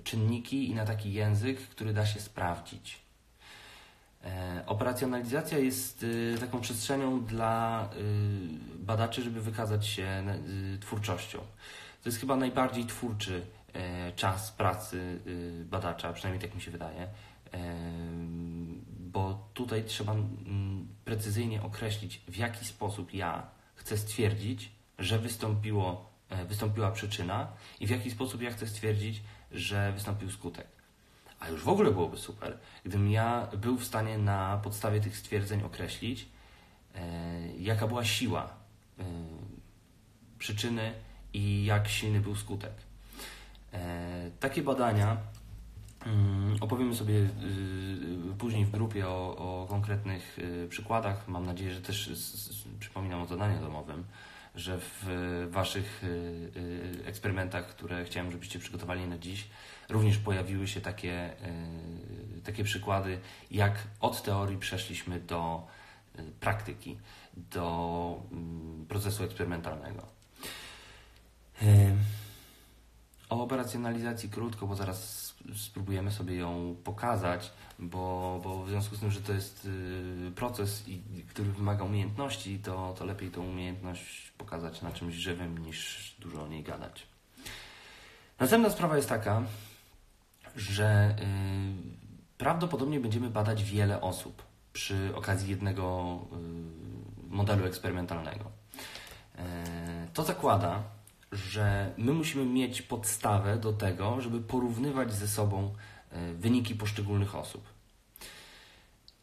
czynniki 0.04 0.70
i 0.70 0.76
na 0.76 0.86
taki 0.86 1.14
język, 1.14 1.60
który 1.60 1.94
da 1.94 2.06
się 2.06 2.20
sprawdzić. 2.20 3.02
E, 4.24 4.64
operacjonalizacja 4.66 5.58
jest 5.58 6.06
taką 6.40 6.62
przestrzenią 6.62 7.26
dla 7.26 7.90
badaczy, 8.76 9.22
żeby 9.22 9.42
wykazać 9.42 9.88
się 9.88 10.24
twórczością. 10.82 11.40
To 12.04 12.10
jest 12.10 12.20
chyba 12.20 12.36
najbardziej 12.36 12.86
twórczy 12.86 13.46
czas 14.16 14.52
pracy 14.52 15.20
badacza, 15.66 16.14
przynajmniej 16.14 16.42
tak 16.42 16.56
mi 16.56 16.62
się 16.62 16.72
wydaje, 16.72 17.08
bo 19.00 19.50
tutaj 19.54 19.84
trzeba 19.84 20.16
precyzyjnie 21.06 21.62
określić, 21.62 22.22
w 22.28 22.36
jaki 22.36 22.66
sposób 22.66 23.14
ja 23.14 23.44
chcę 23.76 23.98
stwierdzić, 23.98 24.72
że 25.00 25.20
wystąpiło 25.20 26.15
E, 26.15 26.15
wystąpiła 26.48 26.92
przyczyna 26.92 27.48
i 27.80 27.88
w 27.88 27.90
jaki 27.90 28.12
sposób 28.12 28.42
ja 28.42 28.52
chcę 28.52 28.68
stwierdzić, 28.68 29.22
że 29.52 29.92
wystąpił 29.92 30.32
skutek. 30.32 30.68
A 31.40 31.50
już 31.50 31.64
w 31.64 31.70
ogóle 31.70 31.92
byłoby 31.92 32.18
super, 32.18 32.58
gdybym 32.86 33.12
ja 33.12 33.48
był 33.58 33.78
w 33.78 33.86
stanie 33.86 34.18
na 34.18 34.60
podstawie 34.64 35.02
tych 35.02 35.18
stwierdzeń 35.18 35.64
określić, 35.64 36.28
e, 36.96 37.02
jaka 37.58 37.88
była 37.88 38.06
siła 38.06 38.50
e, 39.00 39.04
przyczyny 40.40 40.94
i 41.34 41.66
jak 41.66 41.88
silny 41.88 42.20
był 42.20 42.36
skutek. 42.36 42.74
E, 43.74 44.32
takie 44.40 44.62
badania 44.62 45.18
mm, 46.06 46.58
opowiemy 46.62 46.96
sobie 46.96 47.30
później 48.38 48.66
w 48.66 48.72
grupie 48.72 49.08
o, 49.08 49.38
o 49.38 49.68
konkretnych 49.70 50.38
przykładach. 50.70 51.28
Mam 51.28 51.46
nadzieję, 51.46 51.74
że 51.74 51.82
też 51.82 52.12
przypominam 52.80 53.22
o 53.22 53.26
zadaniu 53.26 53.62
domowym 53.62 54.04
że 54.56 54.80
w 54.80 55.08
Waszych 55.50 56.04
y, 56.04 56.08
y, 56.08 57.06
eksperymentach, 57.06 57.68
które 57.68 58.06
chciałem, 58.06 58.32
żebyście 58.32 58.60
przygotowali 58.60 59.08
na 59.08 59.18
dziś, 59.18 59.48
również 59.90 60.18
pojawiły 60.18 60.68
się 60.68 60.82
takie, 60.82 61.34
takie 62.44 62.64
przykłady, 62.64 63.20
jak 63.52 63.88
od 64.00 64.24
teorii 64.24 64.58
przeszliśmy 64.58 65.20
do 65.20 65.68
praktyki, 66.40 66.98
do 67.34 68.22
mm, 68.32 68.86
procesu 68.90 69.24
eksperymentalnego. 69.24 70.06
O 73.30 73.44
operacjonalizacji 73.44 74.30
krótko, 74.30 74.68
bo 74.68 74.76
zaraz 74.76 75.25
spróbujemy 75.56 76.12
sobie 76.12 76.36
ją 76.36 76.76
pokazać, 76.84 77.52
bo, 77.80 78.40
bo 78.44 78.64
w 78.64 78.70
związku 78.70 78.96
z 78.96 79.00
tym, 79.00 79.12
że 79.12 79.22
to 79.22 79.34
jest 79.34 79.70
proces, 80.36 80.84
który 81.30 81.52
wymaga 81.52 81.84
umiejętności, 81.84 82.60
to, 82.60 82.96
to 82.98 83.06
lepiej 83.06 83.32
tą 83.32 83.42
umiejętność 83.42 84.32
pokazać 84.38 84.82
na 84.82 84.92
czymś 84.92 85.16
żywym, 85.16 85.58
niż 85.58 86.16
dużo 86.20 86.44
o 86.44 86.48
niej 86.48 86.64
gadać. 86.64 87.08
Następna 88.40 88.70
sprawa 88.70 88.96
jest 88.96 89.10
taka, 89.10 89.42
że 90.56 91.16
yy, 91.20 91.26
prawdopodobnie 92.38 93.00
będziemy 93.00 93.30
badać 93.30 93.64
wiele 93.64 94.02
osób 94.02 94.44
przy 94.74 95.16
okazji 95.16 95.50
jednego 95.50 96.20
yy, 96.32 97.36
modelu 97.36 97.66
eksperymentalnego. 97.66 98.46
Yy, 99.38 99.44
to 100.14 100.24
zakłada, 100.24 100.84
że 101.36 101.94
my 101.98 102.14
musimy 102.14 102.46
mieć 102.46 102.82
podstawę 102.82 103.58
do 103.58 103.74
tego, 103.74 104.22
żeby 104.22 104.42
porównywać 104.42 105.14
ze 105.14 105.28
sobą 105.28 105.74
yy, 106.12 106.34
wyniki 106.34 106.76
poszczególnych 106.76 107.36
osób. 107.36 107.76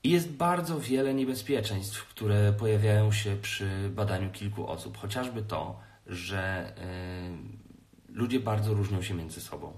I 0.05 0.11
jest 0.11 0.33
bardzo 0.33 0.81
wiele 0.81 1.15
niebezpieczeństw, 1.15 2.09
które 2.09 2.53
pojawiają 2.53 3.13
się 3.13 3.37
przy 3.37 3.91
badaniu 3.91 4.31
kilku 4.31 4.69
osób. 4.69 4.97
Chociażby 4.97 5.43
to, 5.43 5.81
że 6.07 6.73
y, 8.09 8.13
ludzie 8.13 8.41
bardzo 8.41 8.75
różnią 8.75 9.03
się 9.03 9.15
między 9.15 9.41
sobą 9.41 9.73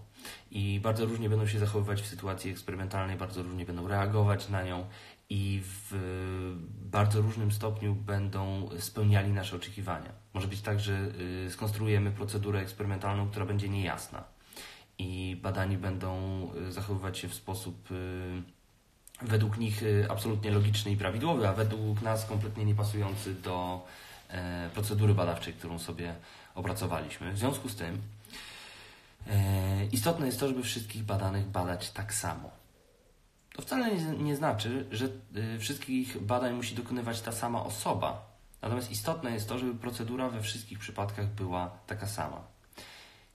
i 0.51 0.81
bardzo 0.83 1.07
różnie 1.07 1.29
będą 1.29 1.47
się 1.47 1.59
zachowywać 1.59 2.03
w 2.03 2.07
sytuacji 2.07 2.51
eksperymentalnej, 2.51 3.17
bardzo 3.17 3.43
różnie 3.43 3.65
będą 3.65 3.89
reagować 3.89 4.49
na 4.49 4.63
nią 4.63 4.87
i 5.31 5.63
w 5.65 5.95
bardzo 6.91 7.21
różnym 7.21 7.53
stopniu 7.53 7.95
będą 7.95 8.69
spełniali 8.79 9.33
nasze 9.33 9.57
oczekiwania. 9.57 10.24
Może 10.35 10.49
być 10.49 10.61
tak, 10.61 10.81
że 10.81 11.13
y, 11.47 11.51
skonstruujemy 11.51 12.11
procedurę 12.11 12.61
eksperymentalną, 12.61 13.29
która 13.31 13.47
będzie 13.47 13.69
niejasna 13.69 14.25
i 14.99 15.37
badani 15.43 15.77
będą 15.77 16.49
y, 16.69 16.73
zachowywać 16.73 17.19
się 17.19 17.29
w 17.29 17.35
sposób 17.35 17.89
według 19.23 19.59
nich 19.59 19.83
y, 19.83 20.07
absolutnie 20.11 20.51
logiczny 20.51 20.93
i 20.93 20.97
prawidłowy, 20.97 21.49
a 21.49 21.53
według 21.53 22.03
nas 22.03 22.27
kompletnie 22.27 22.65
niepasujący 22.65 23.35
do 23.35 23.87
e, 24.29 24.71
procedury 24.75 25.15
badawczej, 25.15 25.55
którą 25.55 25.79
sobie 25.79 26.15
opracowaliśmy. 26.55 27.33
W 27.33 27.39
związku 27.39 27.69
z 27.69 27.77
tym 27.77 27.99
e, 29.27 29.87
istotne 29.93 30.27
jest 30.27 30.41
to, 30.41 30.49
żeby 30.49 30.63
wszystkich 30.63 31.03
badanych 31.03 31.47
badać 31.47 31.91
tak 31.91 32.15
samo. 32.15 32.51
To 33.53 33.63
wcale 33.63 33.97
nie, 34.19 34.37
znaczy, 34.37 34.87
że 34.91 35.09
y, 35.37 35.59
wszystkich 35.59 36.23
badań 36.23 36.55
musi 36.55 36.75
dokonywać 36.75 37.21
ta 37.21 37.33
sama 37.33 37.65
osoba. 37.65 38.34
Natomiast 38.65 38.91
istotne 38.91 39.33
jest 39.33 39.49
to, 39.49 39.59
żeby 39.59 39.75
procedura 39.75 40.29
we 40.29 40.43
wszystkich 40.43 40.79
przypadkach 40.79 41.27
była 41.27 41.71
taka 41.87 42.07
sama. 42.07 42.45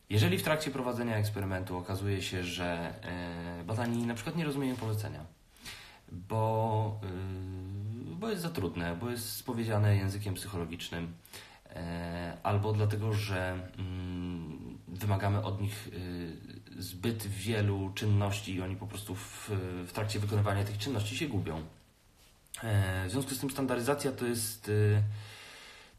Jeżeli 0.10 0.38
w 0.38 0.44
trakcie 0.44 0.72
prowadzenia 0.72 1.18
eksperymentu 1.18 1.78
okazuje 1.78 2.22
się, 2.22 2.44
że 2.44 2.94
e, 3.04 3.64
badani 3.64 4.08
na 4.08 4.14
przykład 4.14 4.36
nie 4.36 4.46
rozumieją 4.46 4.76
polecenia, 4.76 5.26
bo, 6.12 7.00
yy, 8.10 8.16
bo 8.16 8.30
jest 8.30 8.42
za 8.42 8.50
trudne, 8.50 8.96
bo 8.96 9.10
jest 9.10 9.36
spowiedziane 9.36 9.96
językiem 9.96 10.34
psychologicznym, 10.34 11.14
e, 11.70 12.38
albo 12.44 12.74
dlatego, 12.74 13.14
że 13.14 13.70
mm, 13.78 14.78
wymagamy 14.88 15.44
od 15.44 15.62
nich 15.62 15.90
zbyt 16.78 17.28
wielu 17.28 17.92
czynności 17.96 18.56
i 18.56 18.62
oni 18.62 18.76
po 18.76 18.88
prostu 18.88 19.16
w, 19.16 19.50
w 19.88 19.92
trakcie 19.92 20.20
wykonywania 20.20 20.64
tych 20.64 20.78
czynności 20.78 21.18
się 21.18 21.28
gubią. 21.28 21.64
E, 22.64 23.08
w 23.08 23.12
związku 23.12 23.36
z 23.36 23.40
tym 23.40 23.52
standaryzacja 23.52 24.12
to 24.12 24.26
jest, 24.26 24.70
y, 24.70 25.04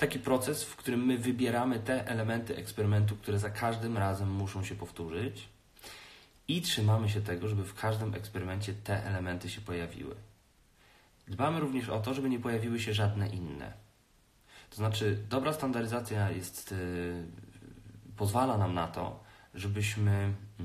Taki 0.00 0.18
proces, 0.18 0.64
w 0.64 0.76
którym 0.76 1.06
my 1.06 1.18
wybieramy 1.18 1.78
te 1.78 2.06
elementy 2.08 2.56
eksperymentu, 2.56 3.16
które 3.16 3.38
za 3.38 3.50
każdym 3.50 3.98
razem 3.98 4.30
muszą 4.30 4.64
się 4.64 4.74
powtórzyć 4.74 5.48
i 6.48 6.62
trzymamy 6.62 7.08
się 7.08 7.20
tego, 7.20 7.48
żeby 7.48 7.64
w 7.64 7.74
każdym 7.74 8.14
eksperymencie 8.14 8.74
te 8.74 9.04
elementy 9.04 9.50
się 9.50 9.60
pojawiły. 9.60 10.14
Dbamy 11.28 11.60
również 11.60 11.88
o 11.88 12.00
to, 12.00 12.14
żeby 12.14 12.30
nie 12.30 12.38
pojawiły 12.38 12.80
się 12.80 12.94
żadne 12.94 13.28
inne. 13.28 13.72
To 14.70 14.76
znaczy, 14.76 15.18
dobra 15.28 15.52
standaryzacja 15.52 16.30
jest, 16.30 16.70
yy, 16.70 17.24
pozwala 18.16 18.58
nam 18.58 18.74
na 18.74 18.88
to, 18.88 19.24
żebyśmy 19.54 20.32
yy, 20.58 20.64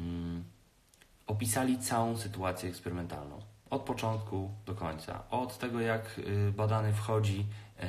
opisali 1.27 1.79
całą 1.79 2.17
sytuację 2.17 2.69
eksperymentalną. 2.69 3.41
Od 3.69 3.81
początku 3.81 4.51
do 4.65 4.75
końca. 4.75 5.23
Od 5.29 5.57
tego, 5.57 5.79
jak 5.79 6.17
yy, 6.17 6.51
badany 6.51 6.93
wchodzi 6.93 7.37
yy, 7.37 7.85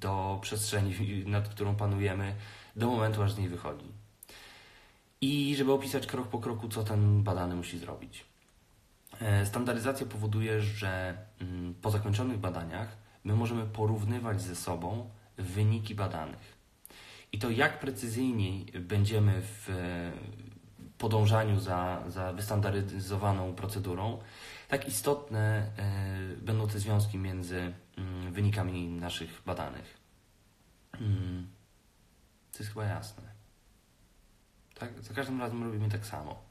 do 0.00 0.38
przestrzeni, 0.42 0.94
nad 1.26 1.48
którą 1.48 1.76
panujemy, 1.76 2.34
do 2.76 2.86
momentu, 2.86 3.22
aż 3.22 3.32
z 3.32 3.38
niej 3.38 3.48
wychodzi. 3.48 3.92
I 5.20 5.56
żeby 5.56 5.72
opisać 5.72 6.06
krok 6.06 6.28
po 6.28 6.38
kroku, 6.38 6.68
co 6.68 6.84
ten 6.84 7.22
badany 7.22 7.54
musi 7.54 7.78
zrobić. 7.78 8.24
E, 9.20 9.46
standaryzacja 9.46 10.06
powoduje, 10.06 10.60
że 10.60 11.16
mm, 11.40 11.74
po 11.74 11.90
zakończonych 11.90 12.38
badaniach 12.38 12.96
my 13.24 13.34
możemy 13.34 13.66
porównywać 13.66 14.42
ze 14.42 14.56
sobą 14.56 15.10
wyniki 15.36 15.94
badanych. 15.94 16.56
I 17.32 17.38
to, 17.38 17.50
jak 17.50 17.80
precyzyjniej 17.80 18.66
będziemy 18.80 19.42
w 19.42 19.68
podążaniu 20.98 21.60
za, 21.60 22.02
za 22.08 22.32
wystandaryzowaną 22.32 23.54
procedurą, 23.54 24.18
tak 24.68 24.88
istotne 24.88 25.70
e, 25.78 26.36
będą 26.36 26.68
te 26.68 26.78
związki 26.78 27.18
między 27.18 27.72
mm, 27.96 28.32
wynikami 28.32 28.88
naszych 28.88 29.42
badanych. 29.46 29.98
Mm, 31.00 31.46
to 32.52 32.58
jest 32.58 32.72
chyba 32.72 32.84
jasne. 32.84 33.22
Tak? 34.74 34.90
Za 35.02 35.14
każdym 35.14 35.40
razem 35.40 35.64
robimy 35.64 35.88
tak 35.88 36.06
samo. 36.06 36.42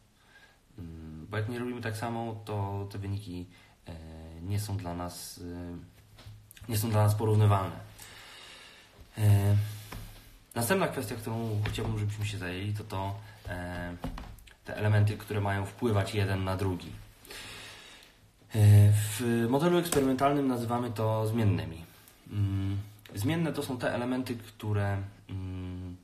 Mm, 0.77 1.27
bo 1.29 1.38
jak 1.38 1.50
nie 1.50 1.60
robimy 1.60 1.81
tak 1.81 1.98
samo, 1.98 2.41
to 2.45 2.88
te 2.91 2.98
wyniki 2.98 3.48
e, 3.86 3.93
nie 4.41 4.60
są 4.60 4.77
dla 4.77 4.93
nas, 4.93 5.41
e, 5.43 6.69
nie 6.69 6.77
są 6.77 6.89
dla 6.89 7.03
nas 7.03 7.15
porównywalne. 7.15 7.95
Następna 10.55 10.88
kwestia, 10.88 11.15
którą 11.15 11.62
chciałbym, 11.69 12.00
żebyśmy 12.00 12.25
się 12.25 12.38
zajęli, 12.38 12.74
to 12.74 12.84
to 12.84 13.19
te 14.65 14.77
elementy, 14.77 15.17
które 15.17 15.41
mają 15.41 15.65
wpływać 15.65 16.15
jeden 16.15 16.43
na 16.43 16.57
drugi. 16.57 16.91
W 18.55 19.45
modelu 19.50 19.77
eksperymentalnym 19.77 20.47
nazywamy 20.47 20.91
to 20.91 21.27
zmiennymi. 21.27 21.85
Mm, 22.31 22.77
zmienne 23.15 23.53
to 23.53 23.63
są 23.63 23.77
te 23.77 23.93
elementy, 23.93 24.35
które 24.35 24.97
mm, 25.29 25.95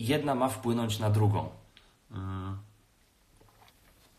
jedna 0.00 0.34
ma 0.34 0.48
wpłynąć 0.48 0.98
na 0.98 1.10
drugą. 1.10 1.48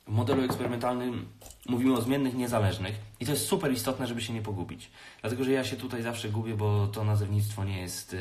W 0.08 0.12
modelu 0.12 0.44
eksperymentalnym 0.44 1.28
mówimy 1.66 1.98
o 1.98 2.02
zmiennych 2.02 2.36
niezależnych 2.36 2.96
i 3.20 3.26
to 3.26 3.32
jest 3.32 3.48
super 3.48 3.72
istotne, 3.72 4.08
żeby 4.08 4.22
się 4.22 4.34
nie 4.34 4.42
pogubić. 4.42 4.92
Dlatego, 5.22 5.44
że 5.44 5.52
ja 5.52 5.64
się 5.64 5.76
tutaj 5.76 6.02
zawsze 6.02 6.30
gubię, 6.30 6.56
bo 6.56 6.88
to 6.88 7.04
nazewnictwo 7.04 7.64
nie 7.64 7.82
jest 7.82 8.14
y, 8.14 8.18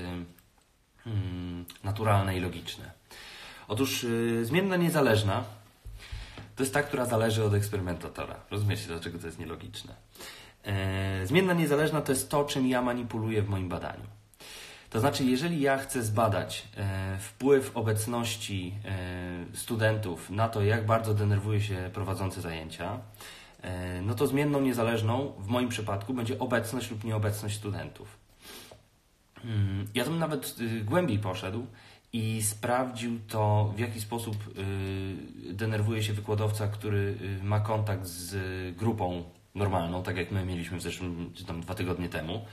mm, 1.06 1.64
naturalne 1.84 2.36
i 2.36 2.40
logiczne. 2.40 2.90
Otóż 3.68 4.04
y, 4.04 4.44
zmienna 4.44 4.76
niezależna 4.76 5.44
to 6.56 6.62
jest 6.62 6.74
ta, 6.74 6.82
która 6.82 7.06
zależy 7.06 7.44
od 7.44 7.54
eksperymentatora. 7.54 8.34
Rozumiecie, 8.50 8.86
dlaczego 8.86 9.18
to 9.18 9.26
jest 9.26 9.38
nielogiczne? 9.38 9.94
E, 10.64 11.26
zmienna 11.26 11.52
niezależna 11.52 12.00
to 12.00 12.12
jest 12.12 12.30
to, 12.30 12.44
czym 12.44 12.66
ja 12.66 12.82
manipuluję 12.82 13.42
w 13.42 13.48
moim 13.48 13.68
badaniu. 13.68 14.06
To 14.90 15.00
znaczy, 15.00 15.24
jeżeli 15.24 15.60
ja 15.60 15.78
chcę 15.78 16.02
zbadać 16.02 16.68
e, 16.76 17.18
wpływ 17.18 17.76
obecności 17.76 18.74
e, 18.84 19.56
studentów 19.56 20.30
na 20.30 20.48
to, 20.48 20.62
jak 20.62 20.86
bardzo 20.86 21.14
denerwuje 21.14 21.60
się 21.60 21.90
prowadzący 21.92 22.40
zajęcia, 22.40 22.98
no 24.02 24.14
to 24.14 24.26
zmienną 24.26 24.60
niezależną 24.60 25.32
w 25.38 25.46
moim 25.46 25.68
przypadku 25.68 26.14
będzie 26.14 26.38
obecność 26.38 26.90
lub 26.90 27.04
nieobecność 27.04 27.56
studentów. 27.56 28.22
Mm, 29.44 29.88
ja 29.94 30.04
bym 30.04 30.18
nawet 30.18 30.56
y, 30.60 30.84
głębiej 30.84 31.18
poszedł 31.18 31.66
i 32.12 32.42
sprawdził 32.42 33.18
to, 33.28 33.72
w 33.76 33.78
jaki 33.78 34.00
sposób 34.00 34.36
y, 35.50 35.54
denerwuje 35.54 36.02
się 36.02 36.12
wykładowca, 36.12 36.68
który 36.68 37.18
y, 37.40 37.44
ma 37.44 37.60
kontakt 37.60 38.06
z 38.06 38.36
grupą 38.76 39.24
normalną, 39.54 40.02
tak 40.02 40.16
jak 40.16 40.30
my 40.30 40.44
mieliśmy 40.44 40.78
w 40.78 40.82
zeszłym, 40.82 41.32
czy 41.34 41.44
tam 41.44 41.60
dwa 41.60 41.74
tygodnie 41.74 42.08
temu 42.08 42.44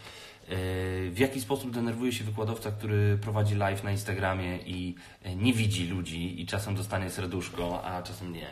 w 1.12 1.16
jaki 1.18 1.42
sposób 1.42 1.72
denerwuje 1.72 2.12
się 2.12 2.24
wykładowca, 2.24 2.72
który 2.72 3.18
prowadzi 3.22 3.56
live 3.56 3.84
na 3.84 3.92
Instagramie 3.92 4.58
i 4.58 4.96
nie 5.36 5.54
widzi 5.54 5.88
ludzi 5.88 6.42
i 6.42 6.46
czasem 6.46 6.76
dostanie 6.76 7.10
serduszko, 7.10 7.84
a 7.86 8.04
czasem 8.04 8.34
nie. 8.34 8.48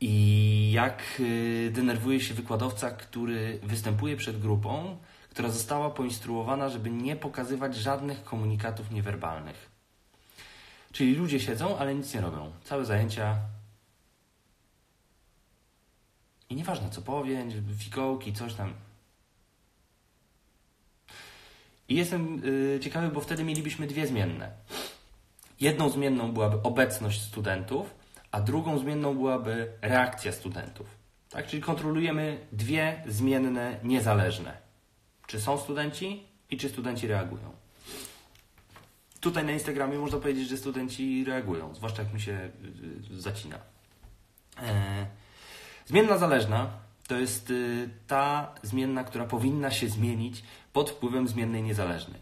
I 0.00 0.72
jak 0.72 1.22
denerwuje 1.70 2.20
się 2.20 2.34
wykładowca, 2.34 2.90
który 2.90 3.58
występuje 3.62 4.16
przed 4.16 4.40
grupą, 4.40 4.96
która 5.34 5.48
została 5.48 5.90
poinstruowana, 5.90 6.68
żeby 6.68 6.90
nie 6.90 7.16
pokazywać 7.16 7.76
żadnych 7.76 8.24
komunikatów 8.24 8.90
niewerbalnych. 8.90 9.70
Czyli 10.92 11.14
ludzie 11.14 11.40
siedzą, 11.40 11.78
ale 11.78 11.94
nic 11.94 12.14
nie 12.14 12.20
robią. 12.20 12.52
Całe 12.64 12.84
zajęcia. 12.84 13.36
I 16.50 16.56
nieważne 16.56 16.90
co 16.90 17.02
powie, 17.02 17.46
fikołki, 17.78 18.32
coś 18.32 18.54
tam. 18.54 18.74
I 21.88 21.94
jestem 21.94 22.42
y, 22.44 22.80
ciekawy, 22.82 23.08
bo 23.08 23.20
wtedy 23.20 23.44
mielibyśmy 23.44 23.86
dwie 23.86 24.06
zmienne. 24.06 24.52
Jedną 25.60 25.88
zmienną 25.88 26.32
byłaby 26.32 26.62
obecność 26.62 27.22
studentów, 27.22 27.94
a 28.30 28.40
drugą 28.40 28.78
zmienną 28.78 29.14
byłaby 29.14 29.72
reakcja 29.82 30.32
studentów. 30.32 30.86
Tak? 31.30 31.46
Czyli 31.46 31.62
kontrolujemy 31.62 32.46
dwie 32.52 33.02
zmienne 33.06 33.80
niezależne. 33.82 34.63
Czy 35.26 35.40
są 35.40 35.58
studenci 35.58 36.22
i 36.50 36.56
czy 36.56 36.68
studenci 36.68 37.06
reagują. 37.06 37.52
Tutaj 39.20 39.44
na 39.44 39.52
Instagramie 39.52 39.98
można 39.98 40.18
powiedzieć, 40.18 40.48
że 40.48 40.56
studenci 40.56 41.24
reagują, 41.24 41.74
zwłaszcza 41.74 42.02
jak 42.02 42.14
mi 42.14 42.20
się 42.20 42.50
y, 43.10 43.20
zacina. 43.20 43.58
E, 44.62 45.06
zmienna 45.86 46.18
zależna 46.18 46.84
to 47.08 47.18
jest 47.18 47.50
y, 47.50 47.88
ta 48.06 48.54
zmienna, 48.62 49.04
która 49.04 49.24
powinna 49.24 49.70
się 49.70 49.88
zmienić 49.88 50.42
pod 50.72 50.90
wpływem 50.90 51.28
zmiennej 51.28 51.62
niezależnej. 51.62 52.20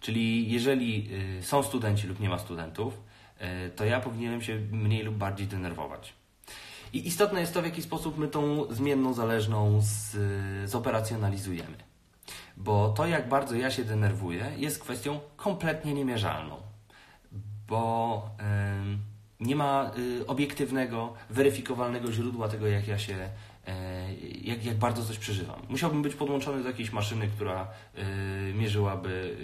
Czyli 0.00 0.52
jeżeli 0.52 1.08
y, 1.38 1.42
są 1.42 1.62
studenci 1.62 2.06
lub 2.06 2.20
nie 2.20 2.28
ma 2.28 2.38
studentów, 2.38 3.00
y, 3.66 3.70
to 3.70 3.84
ja 3.84 4.00
powinienem 4.00 4.42
się 4.42 4.58
mniej 4.72 5.02
lub 5.02 5.14
bardziej 5.14 5.46
denerwować. 5.46 6.12
I 6.92 7.06
istotne 7.06 7.40
jest 7.40 7.54
to, 7.54 7.62
w 7.62 7.64
jaki 7.64 7.82
sposób 7.82 8.18
my 8.18 8.28
tą 8.28 8.72
zmienną 8.72 9.14
zależną 9.14 9.80
z, 9.82 10.16
zoperacjonalizujemy. 10.70 11.76
Bo 12.56 12.88
to, 12.88 13.06
jak 13.06 13.28
bardzo 13.28 13.54
ja 13.54 13.70
się 13.70 13.84
denerwuję, 13.84 14.52
jest 14.56 14.82
kwestią 14.82 15.20
kompletnie 15.36 15.94
niemierzalną. 15.94 16.56
Bo 17.68 18.30
nie 19.40 19.56
ma 19.56 19.90
y, 19.98 20.26
obiektywnego, 20.26 21.14
weryfikowalnego 21.30 22.12
źródła 22.12 22.48
tego, 22.48 22.66
jak 22.66 22.88
ja 22.88 22.98
się 22.98 23.28
E, 23.66 24.06
jak, 24.42 24.64
jak 24.64 24.76
bardzo 24.76 25.04
coś 25.04 25.18
przeżywam. 25.18 25.60
Musiałbym 25.68 26.02
być 26.02 26.14
podłączony 26.14 26.62
do 26.62 26.68
jakiejś 26.68 26.92
maszyny, 26.92 27.28
która 27.28 27.68
y, 27.98 28.54
mierzyłaby 28.54 29.36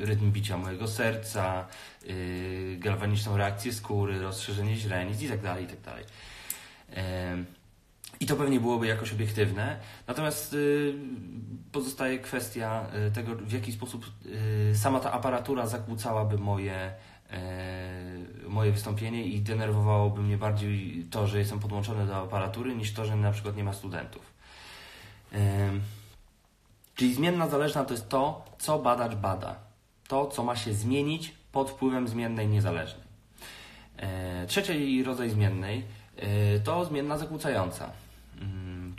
y, 0.00 0.06
rytm 0.06 0.32
bicia 0.32 0.56
mojego 0.56 0.88
serca, 0.88 1.66
y, 2.04 2.76
galwaniczną 2.78 3.36
reakcję 3.36 3.72
skóry, 3.72 4.18
rozszerzenie 4.18 4.76
źrenic 4.76 5.22
itd. 5.22 5.42
Tak 5.42 5.60
itd. 5.60 5.92
I 8.20 8.26
to 8.26 8.36
pewnie 8.36 8.60
byłoby 8.60 8.86
jakoś 8.86 9.12
obiektywne. 9.12 9.78
Natomiast 10.06 10.56
pozostaje 11.72 12.18
kwestia 12.18 12.86
tego, 13.14 13.34
w 13.34 13.52
jaki 13.52 13.72
sposób 13.72 14.06
sama 14.74 15.00
ta 15.00 15.12
aparatura 15.12 15.66
zakłócałaby 15.66 16.38
moje 16.38 16.94
E, 17.30 18.48
moje 18.48 18.72
wystąpienie 18.72 19.24
i 19.24 19.40
denerwowałoby 19.40 20.22
mnie 20.22 20.36
bardziej 20.36 21.06
to, 21.10 21.26
że 21.26 21.38
jestem 21.38 21.58
podłączony 21.58 22.06
do 22.06 22.16
aparatury, 22.16 22.74
niż 22.74 22.94
to, 22.94 23.04
że 23.04 23.16
na 23.16 23.32
przykład 23.32 23.56
nie 23.56 23.64
ma 23.64 23.72
studentów. 23.72 24.22
E, 25.32 25.70
czyli 26.94 27.14
zmienna 27.14 27.48
zależna 27.48 27.84
to 27.84 27.94
jest 27.94 28.08
to, 28.08 28.44
co 28.58 28.78
badacz 28.78 29.14
bada. 29.14 29.56
To, 30.08 30.26
co 30.26 30.44
ma 30.44 30.56
się 30.56 30.74
zmienić 30.74 31.34
pod 31.52 31.70
wpływem 31.70 32.08
zmiennej 32.08 32.48
niezależnej. 32.48 33.08
E, 33.96 34.46
trzeci 34.46 35.04
rodzaj 35.04 35.30
zmiennej 35.30 35.84
to 36.64 36.84
zmienna 36.84 37.18
zakłócająca. 37.18 37.90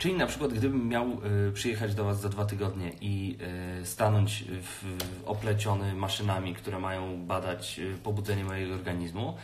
Czyli 0.00 0.14
na 0.14 0.26
przykład, 0.26 0.52
gdybym 0.52 0.88
miał 0.88 1.06
y, 1.48 1.52
przyjechać 1.52 1.94
do 1.94 2.04
Was 2.04 2.20
za 2.20 2.28
dwa 2.28 2.44
tygodnie 2.44 2.92
i 3.00 3.38
y, 3.82 3.86
stanąć 3.86 4.44
w, 4.62 4.84
opleciony 5.26 5.94
maszynami, 5.94 6.54
które 6.54 6.78
mają 6.78 7.26
badać 7.26 7.78
y, 7.78 7.98
pobudzenie 8.02 8.44
mojego 8.44 8.74
organizmu, 8.74 9.36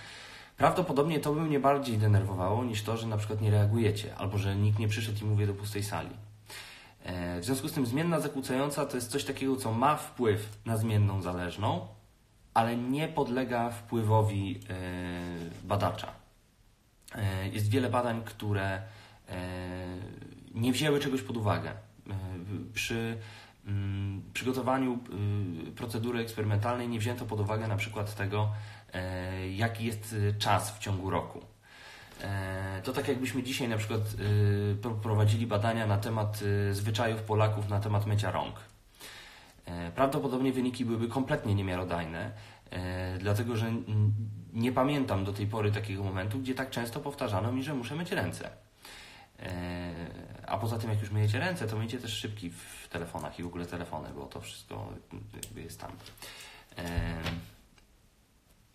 prawdopodobnie 0.57 1.21
to 1.21 1.33
by 1.33 1.41
mnie 1.41 1.61
bardziej 1.61 1.99
denerwowało 1.99 2.65
niż 2.65 2.83
to, 2.83 2.97
że 2.97 3.07
na 3.07 3.17
przykład 3.17 3.41
nie 3.41 3.51
reagujecie 3.51 4.17
albo 4.17 4.39
że 4.39 4.57
nikt 4.57 4.79
nie 4.79 4.89
przyszedł 4.89 5.25
i 5.25 5.25
mówię 5.25 5.47
do 5.47 5.55
pustej 5.55 5.83
sali. 5.83 6.11
E, 7.05 7.41
w 7.41 7.45
związku 7.45 7.69
z 7.69 7.73
tym 7.73 7.87
zmienna 7.87 8.21
zakłócająca 8.21 8.87
to 8.87 8.97
jest 8.97 9.11
coś 9.11 9.25
takiego, 9.25 9.57
co 9.57 9.73
ma 9.73 9.97
wpływ 9.97 10.59
na 10.65 10.77
zmienną 10.77 11.23
zależną, 11.23 11.87
ale 12.55 12.77
nie 12.77 13.09
podlega 13.09 13.71
wpływowi 13.71 14.61
e, 14.71 14.75
badacza. 15.65 16.13
E, 17.15 17.49
jest 17.49 17.71
wiele 17.71 17.91
badań, 17.91 18.23
które 18.25 18.83
nie 20.57 20.73
wzięły 20.73 21.01
czegoś 21.01 21.23
pod 21.23 21.37
uwagę. 21.37 21.73
Przy 22.75 23.19
mm, 23.67 24.23
przygotowaniu 24.33 24.99
procedury 25.77 26.21
eksperymentalnej 26.21 26.89
nie 26.89 26.99
wzięto 26.99 27.27
pod 27.27 27.41
uwagę 27.41 27.69
na 27.69 27.77
przykład 27.77 28.15
tego, 28.15 28.53
jaki 29.51 29.85
jest 29.85 30.17
czas 30.39 30.77
w 30.77 30.79
ciągu 30.79 31.11
roku. 31.11 31.43
E, 32.23 32.83
to 32.85 32.93
tak 32.93 33.09
jakbyśmy 33.09 33.43
dzisiaj 33.43 33.69
na 33.69 33.77
przykład 33.77 34.01
y, 34.01 34.77
prowadzili 35.03 35.47
badania 35.47 35.87
na 35.87 35.99
temat 35.99 36.43
y, 36.43 36.75
zwyczajów 36.75 37.23
Polaków 37.23 37.69
na 37.69 37.81
temat 37.81 38.07
mycia 38.07 38.31
rąk. 38.31 38.55
E, 39.67 39.91
prawdopodobnie 39.91 40.53
wyniki 40.53 40.85
byłyby 40.85 41.09
kompletnie 41.09 41.55
niemiarodajne, 41.55 42.33
e, 42.71 43.19
dlatego 43.19 43.57
że 43.57 43.73
nie 44.53 44.73
pamiętam 44.73 45.25
do 45.25 45.33
tej 45.33 45.47
pory 45.47 45.73
takiego 45.73 46.05
momentu, 46.05 46.39
gdzie 46.39 46.55
tak 46.55 46.71
często 46.71 47.01
powtarzano 47.01 47.53
mi, 47.53 47.63
że 47.63 47.75
muszę 47.75 47.95
myć 47.95 48.13
ręce. 48.13 48.51
A 50.47 50.59
poza 50.59 50.79
tym, 50.79 50.91
jak 50.91 51.01
już 51.01 51.11
myjecie 51.11 51.41
ręce, 51.41 51.67
to 51.67 51.77
myjcie 51.77 51.99
też 51.99 52.13
szybki 52.13 52.51
w 52.51 52.89
telefonach 52.91 53.39
i 53.39 53.43
w 53.43 53.47
ogóle 53.47 53.67
telefony, 53.67 54.09
bo 54.15 54.27
to 54.27 54.41
wszystko 54.41 54.93
jakby 55.35 55.63
jest 55.63 55.81
tam. 55.81 55.93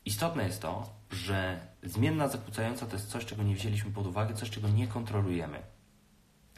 Istotne 0.06 0.44
jest 0.44 0.62
to, 0.62 0.90
że 1.12 1.60
zmienna 1.84 2.28
zakłócająca 2.28 2.86
to 2.86 2.94
jest 2.96 3.10
coś, 3.10 3.26
czego 3.26 3.44
nie 3.44 3.56
wzięliśmy 3.56 3.92
pod 3.92 4.08
uwagę, 4.08 4.34
coś, 4.34 4.50
czego 4.50 4.70
nie 4.70 4.88
kontrolujemy. 4.88 5.60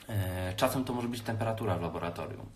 E, 0.09 0.53
czasem 0.55 0.83
to 0.83 0.93
może 0.93 1.07
być 1.07 1.21
temperatura 1.21 1.77
w 1.77 1.81
laboratorium. 1.81 2.49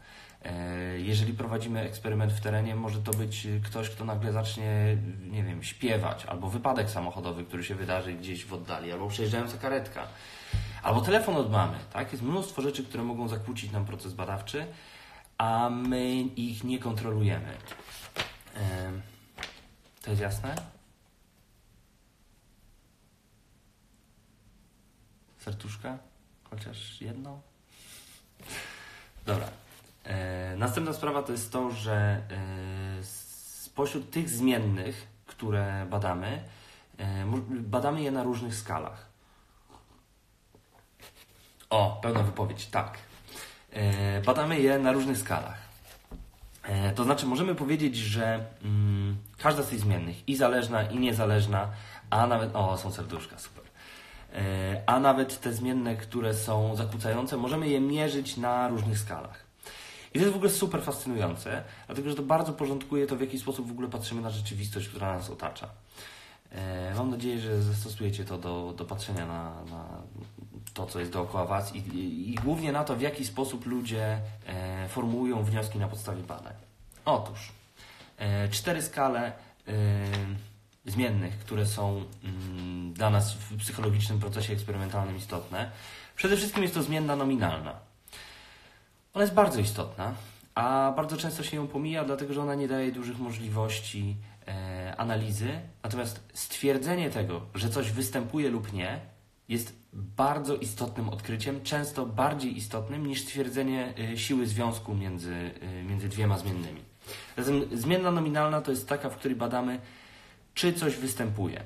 E, 0.44 0.54
jeżeli 1.00 1.34
prowadzimy 1.34 1.82
eksperyment 1.82 2.34
w 2.34 2.42
terenie, 2.42 2.76
może 2.76 3.00
to 3.00 3.12
być 3.12 3.48
ktoś, 3.64 3.90
kto 3.90 4.06
nagle 4.06 4.32
zacznie, 4.32 4.98
nie 5.32 5.44
wiem, 5.44 5.64
śpiewać, 5.64 6.26
albo 6.26 6.50
wypadek 6.50 6.90
samochodowy, 6.90 7.44
który 7.44 7.64
się 7.64 7.76
wydarzy 7.76 8.14
gdzieś 8.14 8.46
w 8.46 8.54
oddali, 8.54 8.92
albo 8.92 9.08
przejeżdżająca 9.08 9.58
karetka, 9.58 10.08
albo 10.84 11.02
telefon 11.02 11.36
od 11.36 11.52
mamy. 11.52 11.78
Tak? 11.94 12.12
Jest 12.12 12.24
mnóstwo 12.24 12.62
rzeczy, 12.62 12.84
które 12.84 13.04
mogą 13.04 13.28
zakłócić 13.28 13.72
nam 13.72 13.86
proces 13.86 14.14
badawczy, 14.14 14.66
a 15.38 15.70
my 15.70 16.12
ich 16.22 16.64
nie 16.64 16.80
kontrolujemy. 16.80 17.54
To 20.02 20.10
jest 20.10 20.22
jasne? 20.22 20.78
serduszka? 25.48 25.98
Chociaż 26.50 27.02
jedno? 27.02 27.42
Dobra. 29.26 29.48
E, 30.04 30.56
następna 30.58 30.94
sprawa 30.94 31.24
to 31.24 31.32
jest 31.32 31.52
to, 31.52 31.72
że 31.72 31.94
e, 31.94 33.04
spośród 33.04 34.12
tych 34.12 34.30
zmiennych, 34.30 35.08
które 35.26 35.88
badamy, 35.90 36.44
e, 36.98 37.26
badamy 37.50 38.02
je 38.02 38.12
na 38.12 38.24
różnych 38.24 38.56
skalach. 38.56 39.06
O, 41.70 42.00
pełna 42.02 42.24
wypowiedź, 42.24 42.66
tak. 42.66 42.98
E, 43.72 44.22
badamy 44.22 44.60
je 44.60 44.80
na 44.80 44.92
różnych 44.92 45.18
skalach. 45.18 45.58
E, 46.64 46.92
to 46.92 47.04
znaczy, 47.04 47.26
możemy 47.26 47.56
powiedzieć, 47.56 47.96
że 47.96 48.46
mm, 48.64 49.18
każda 49.38 49.64
z 49.64 49.68
tych 49.68 49.80
zmiennych, 49.80 50.30
i 50.30 50.36
zależna, 50.36 50.84
i 50.84 51.00
niezależna, 51.00 51.70
a 52.10 52.28
nawet. 52.28 52.56
O, 52.56 52.78
są 52.78 52.92
serduszka, 52.92 53.40
super. 53.40 53.64
E, 54.34 54.84
a 54.86 55.00
nawet 55.00 55.42
te 55.42 55.54
zmienne, 55.54 55.96
które 55.96 56.34
są 56.34 56.76
zakłócające, 56.76 57.38
możemy 57.38 57.70
je 57.70 57.80
mierzyć 57.80 58.38
na 58.38 58.68
różnych 58.68 59.00
skalach. 59.00 59.48
I 60.14 60.20
to 60.20 60.20
jest 60.20 60.34
w 60.34 60.36
ogóle 60.36 60.52
super 60.52 60.84
fascynujące, 60.84 61.64
dlatego 61.88 62.10
że 62.10 62.16
to 62.16 62.24
bardzo 62.24 62.54
porządkuje 62.54 63.08
to, 63.08 63.16
w 63.16 63.22
jaki 63.22 63.40
sposób 63.40 63.68
w 63.68 63.72
ogóle 63.72 63.88
patrzymy 63.88 64.22
na 64.22 64.30
rzeczywistość, 64.30 64.90
która 64.90 65.14
nas 65.14 65.30
otacza. 65.30 65.70
Mam 66.96 67.10
nadzieję, 67.10 67.40
że 67.40 67.62
zastosujecie 67.62 68.26
to 68.26 68.38
do, 68.38 68.74
do 68.78 68.86
patrzenia 68.86 69.26
na, 69.26 69.64
na 69.70 70.02
to, 70.78 70.86
co 70.86 71.00
jest 71.00 71.12
dookoła 71.12 71.46
Was 71.46 71.76
i, 71.76 71.80
i, 72.32 72.36
głównie 72.36 72.72
na 72.72 72.84
to, 72.84 72.96
w 72.96 73.02
jaki 73.02 73.26
sposób 73.26 73.66
ludzie 73.66 74.20
e, 74.48 74.88
formułują 74.88 75.44
wnioski 75.44 75.80
na 75.80 75.88
podstawie 75.88 76.24
badań. 76.24 76.54
Otóż, 77.06 77.52
e, 78.18 78.50
cztery 78.50 78.82
skale 78.82 79.26
e, 79.28 79.32
zmiennych, 80.86 81.40
które 81.40 81.66
są 81.66 82.04
mm, 82.24 82.94
dla 82.94 83.10
nas 83.10 83.34
w 83.34 83.58
psychologicznym 83.58 84.20
procesie 84.20 84.54
eksperymentalnym 84.54 85.18
istotne. 85.18 85.72
Przede 86.16 86.38
wszystkim 86.38 86.64
jest 86.64 86.74
to 86.74 86.84
zmienna 86.84 87.16
nominalna. 87.16 87.74
Ona 89.14 89.24
jest 89.24 89.34
bardzo 89.34 89.60
istotna, 89.60 90.14
a 90.56 90.94
bardzo 90.96 91.18
często 91.18 91.44
się 91.44 91.58
ją 91.58 91.68
pomija, 91.68 92.04
dlatego 92.04 92.34
że 92.34 92.42
ona 92.42 92.56
nie 92.56 92.68
daje 92.68 92.92
dużych 92.92 93.20
możliwości 93.20 94.16
e, 94.48 94.96
analizy. 94.98 95.60
Natomiast 95.84 96.24
stwierdzenie 96.34 97.10
tego, 97.10 97.42
że 97.56 97.70
coś 97.70 97.92
występuje 97.92 98.50
lub 98.50 98.74
nie, 98.74 99.00
jest 99.50 99.76
bardzo 99.94 100.56
istotnym 100.56 101.10
odkryciem, 101.10 101.64
często 101.64 102.06
bardziej 102.06 102.58
istotnym 102.58 103.08
niż 103.08 103.22
stwierdzenie 103.22 103.94
e, 104.14 104.18
siły 104.18 104.48
związku 104.48 104.96
między, 104.96 105.52
e, 105.62 105.84
między 105.84 106.10
dwiema 106.10 106.38
zmiennymi. 106.38 106.82
Zatem 107.38 107.62
zmienna 107.72 108.12
nominalna 108.12 108.62
to 108.62 108.72
jest 108.72 108.90
taka, 108.90 109.10
w 109.10 109.16
której 109.18 109.38
badamy 109.38 109.80
czy 110.54 110.74
coś 110.74 110.96
występuje. 110.96 111.64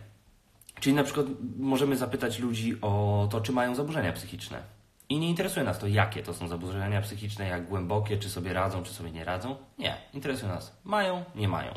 Czyli 0.80 0.96
na 0.96 1.04
przykład 1.04 1.26
możemy 1.58 1.98
zapytać 1.98 2.40
ludzi 2.40 2.78
o 2.82 3.28
to, 3.32 3.42
czy 3.42 3.52
mają 3.52 3.76
zaburzenia 3.76 4.14
psychiczne. 4.14 4.64
I 5.10 5.20
nie 5.20 5.30
interesuje 5.30 5.66
nas 5.66 5.80
to, 5.80 5.88
jakie 5.88 6.24
to 6.24 6.34
są 6.34 6.48
zaburzenia 6.48 7.02
psychiczne, 7.02 7.48
jak 7.48 7.68
głębokie, 7.68 8.18
czy 8.18 8.30
sobie 8.30 8.54
radzą, 8.54 8.84
czy 8.84 8.94
sobie 8.94 9.12
nie 9.12 9.26
radzą. 9.26 9.56
Nie, 9.78 9.98
interesuje 10.14 10.52
nas, 10.52 10.76
mają, 10.84 11.24
nie 11.36 11.48
mają. 11.48 11.74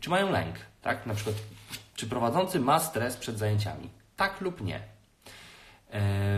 Czy 0.00 0.10
mają 0.10 0.30
lęk, 0.30 0.56
tak? 0.82 1.06
Na 1.06 1.14
przykład, 1.14 1.36
czy 1.96 2.06
prowadzący 2.06 2.60
ma 2.60 2.80
stres 2.80 3.16
przed 3.16 3.38
zajęciami? 3.38 3.90
Tak 4.16 4.40
lub 4.40 4.60
nie. 4.60 4.93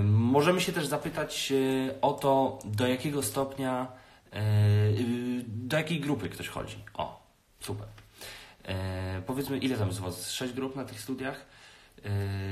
Możemy 0.03 0.61
się 0.61 0.73
też 0.73 0.87
zapytać 0.87 1.53
e, 1.53 2.01
o 2.01 2.13
to, 2.13 2.59
do 2.65 2.87
jakiego 2.87 3.23
stopnia, 3.23 3.87
e, 4.33 4.43
do 5.47 5.77
jakiej 5.77 6.01
grupy 6.01 6.29
ktoś 6.29 6.49
chodzi. 6.49 6.77
O, 6.95 7.27
super. 7.61 7.87
E, 8.65 9.23
powiedzmy, 9.27 9.59
ile 9.59 9.79
tam 9.79 9.89
jest 9.89 10.01
Was? 10.01 10.31
Sześć 10.31 10.53
grup 10.53 10.77
na 10.77 10.85
tych 10.85 11.01
studiach? 11.01 11.47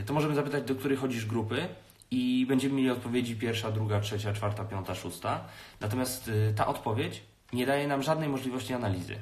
To 0.07 0.15
możemy 0.15 0.35
zapytać, 0.35 0.65
do 0.65 0.75
której 0.75 0.97
chodzisz 0.97 1.27
grupy 1.27 1.69
i 2.11 2.47
będziemy 2.49 2.75
mieli 2.75 2.91
odpowiedzi 2.91 3.37
pierwsza, 3.37 3.71
druga, 3.71 4.01
trzecia, 4.01 4.33
czwarta, 4.33 4.65
piąta, 4.65 4.95
szósta. 4.95 5.45
Natomiast 5.81 6.31
ta 6.57 6.67
odpowiedź 6.67 7.23
nie 7.53 7.67
daje 7.67 7.89
nam 7.89 8.03
żadnej 8.03 8.29
możliwości 8.29 8.75
analizy. 8.75 9.17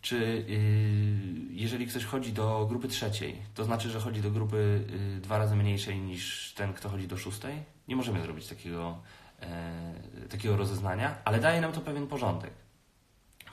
Czy 0.00 0.44
jeżeli 1.50 1.86
ktoś 1.86 2.04
chodzi 2.04 2.32
do 2.32 2.66
grupy 2.68 2.88
trzeciej, 2.88 3.42
to 3.54 3.64
znaczy, 3.64 3.90
że 3.90 4.00
chodzi 4.00 4.22
do 4.22 4.30
grupy 4.30 4.84
dwa 5.20 5.38
razy 5.38 5.56
mniejszej 5.56 5.98
niż 5.98 6.52
ten, 6.56 6.72
kto 6.72 6.88
chodzi 6.88 7.08
do 7.08 7.16
szóstej? 7.16 7.62
Nie 7.88 7.96
możemy 7.96 8.22
zrobić 8.22 8.46
takiego, 8.46 8.98
takiego 10.30 10.56
rozeznania, 10.56 11.18
ale 11.24 11.40
daje 11.40 11.60
nam 11.60 11.72
to 11.72 11.80
pewien 11.80 12.06
porządek. 12.06 12.50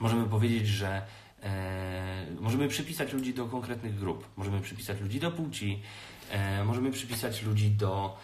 Możemy 0.00 0.28
powiedzieć, 0.28 0.66
że 0.66 1.02
E, 1.42 2.26
możemy 2.40 2.68
przypisać 2.68 3.12
ludzi 3.12 3.34
do 3.34 3.46
konkretnych 3.46 3.98
grup, 3.98 4.28
możemy 4.36 4.60
przypisać 4.60 5.00
ludzi 5.00 5.20
do 5.20 5.30
płci, 5.30 5.82
e, 6.30 6.64
możemy 6.64 6.90
przypisać 6.90 7.42
ludzi 7.42 7.70
do, 7.70 8.16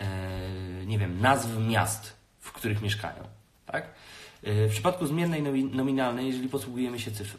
e, 0.00 0.86
nie 0.86 0.98
wiem, 0.98 1.20
nazw 1.20 1.48
miast, 1.68 2.16
w 2.40 2.52
których 2.52 2.82
mieszkają. 2.82 3.28
Tak? 3.66 3.94
W 4.42 4.68
przypadku 4.70 5.06
zmiennej 5.06 5.42
nominalnej, 5.72 6.26
jeżeli 6.26 6.48
posługujemy 6.48 7.00
się 7.00 7.10
cyf 7.10 7.38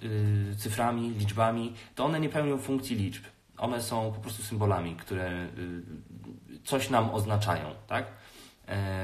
cyframi, 0.58 1.10
liczbami, 1.10 1.74
to 1.96 2.06
one 2.06 2.20
nie 2.20 2.30
pełnią 2.30 2.58
funkcji 2.58 2.96
liczb. 2.96 3.24
One 3.58 3.82
są 3.82 4.12
po 4.12 4.22
prostu 4.22 4.44
symbolami, 4.44 4.96
które 4.96 5.48
coś 6.64 6.90
nam 6.90 7.10
oznaczają. 7.10 7.66
Tak? 7.88 8.06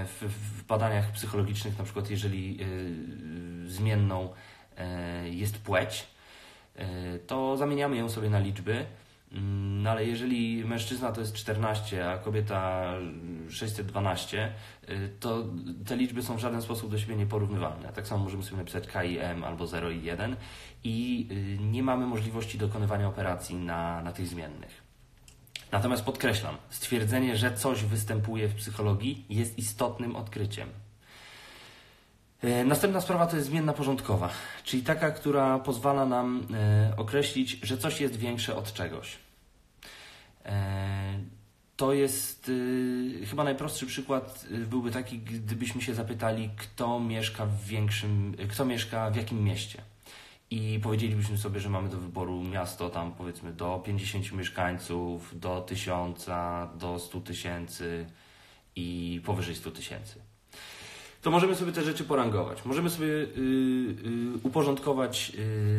W, 0.06 0.26
w 0.60 0.64
badaniach 0.64 1.12
psychologicznych, 1.12 1.78
na 1.78 1.84
przykład, 1.84 2.10
jeżeli 2.10 2.60
zmienną 3.68 4.30
jest 5.32 5.58
płeć, 5.58 6.08
E, 6.76 7.20
to 7.20 7.58
zamieniamy 7.58 7.98
ją 7.98 8.10
sobie 8.10 8.30
na 8.30 8.40
liczby. 8.40 8.86
Mm, 9.36 9.84
no 9.84 9.90
ale 9.92 10.06
jeżeli 10.06 10.66
mężczyzna 10.66 11.12
to 11.12 11.22
jest 11.22 11.34
14, 11.34 12.10
a 12.10 12.18
kobieta 12.18 12.92
612, 13.50 14.54
e, 14.88 15.10
to 15.20 15.44
te 15.86 15.96
liczby 15.96 16.24
są 16.24 16.36
w 16.36 16.40
żaden 16.40 16.62
sposób 16.62 16.92
do 16.92 16.98
siebie 16.98 17.16
nieporównywalne. 17.16 17.94
Tak 17.94 18.08
samo 18.08 18.24
możemy 18.24 18.44
sobie 18.44 18.58
napisać 18.58 18.88
K 18.88 19.04
i 19.04 19.18
M 19.18 19.44
albo 19.44 19.68
0 19.68 19.92
i 19.92 20.04
1 20.04 20.36
i 20.84 21.28
y, 21.32 21.64
nie 21.64 21.84
mamy 21.84 22.06
możliwości 22.06 22.58
dokonywania 22.58 23.08
operacji 23.08 23.56
na, 23.56 24.02
na 24.02 24.12
tych 24.12 24.28
zmiennych. 24.28 24.86
Natomiast 25.72 26.04
podkreślam, 26.04 26.56
stwierdzenie, 26.70 27.38
że 27.38 27.54
coś 27.54 27.84
występuje 27.84 28.48
w 28.48 28.56
psychologii 28.56 29.26
jest 29.30 29.58
istotnym 29.58 30.16
odkryciem. 30.16 30.70
E, 32.42 32.64
następna 32.64 33.02
sprawa 33.02 33.28
to 33.28 33.36
jest 33.36 33.48
zmienna 33.48 33.74
porządkowa, 33.74 34.30
czyli 34.64 34.84
taka, 34.84 35.12
która 35.12 35.60
pozwala 35.60 36.06
nam 36.06 36.48
określić, 36.98 37.60
że 37.64 37.78
coś 37.78 38.02
jest 38.02 38.16
większe 38.16 38.56
od 38.56 38.74
czegoś. 38.74 39.25
E, 40.46 41.36
to 41.76 41.94
jest 41.94 42.50
y, 42.50 43.26
chyba 43.30 43.44
najprostszy 43.44 43.86
przykład 43.86 44.46
y, 44.52 44.58
byłby 44.58 44.92
taki, 44.92 45.20
gdybyśmy 45.20 45.82
się 45.82 45.94
zapytali, 45.94 46.50
kto 46.58 47.00
mieszka 47.00 47.46
w 47.46 47.66
większym, 47.66 48.36
y, 48.40 48.48
kto 48.48 48.66
mieszka 48.66 49.12
w 49.12 49.16
jakim 49.16 49.44
mieście. 49.44 49.82
I 50.52 50.80
powiedzielibyśmy 50.84 51.38
sobie, 51.38 51.60
że 51.60 51.70
mamy 51.70 51.90
do 51.90 51.98
wyboru 51.98 52.44
miasto 52.44 52.90
tam 52.90 53.12
powiedzmy 53.14 53.54
do 53.54 53.82
50 53.86 54.32
mieszkańców, 54.32 55.40
do 55.40 55.62
1000, 55.62 56.26
do 56.76 57.00
100 57.00 57.22
tysięcy 57.22 58.06
i 58.76 59.22
powyżej 59.26 59.56
100 59.56 59.72
tysięcy. 59.72 60.22
To 61.22 61.32
możemy 61.32 61.56
sobie 61.56 61.72
te 61.72 61.84
rzeczy 61.84 62.04
porangować. 62.04 62.66
Możemy 62.66 62.90
sobie 62.90 63.08
uporządkować 64.44 65.32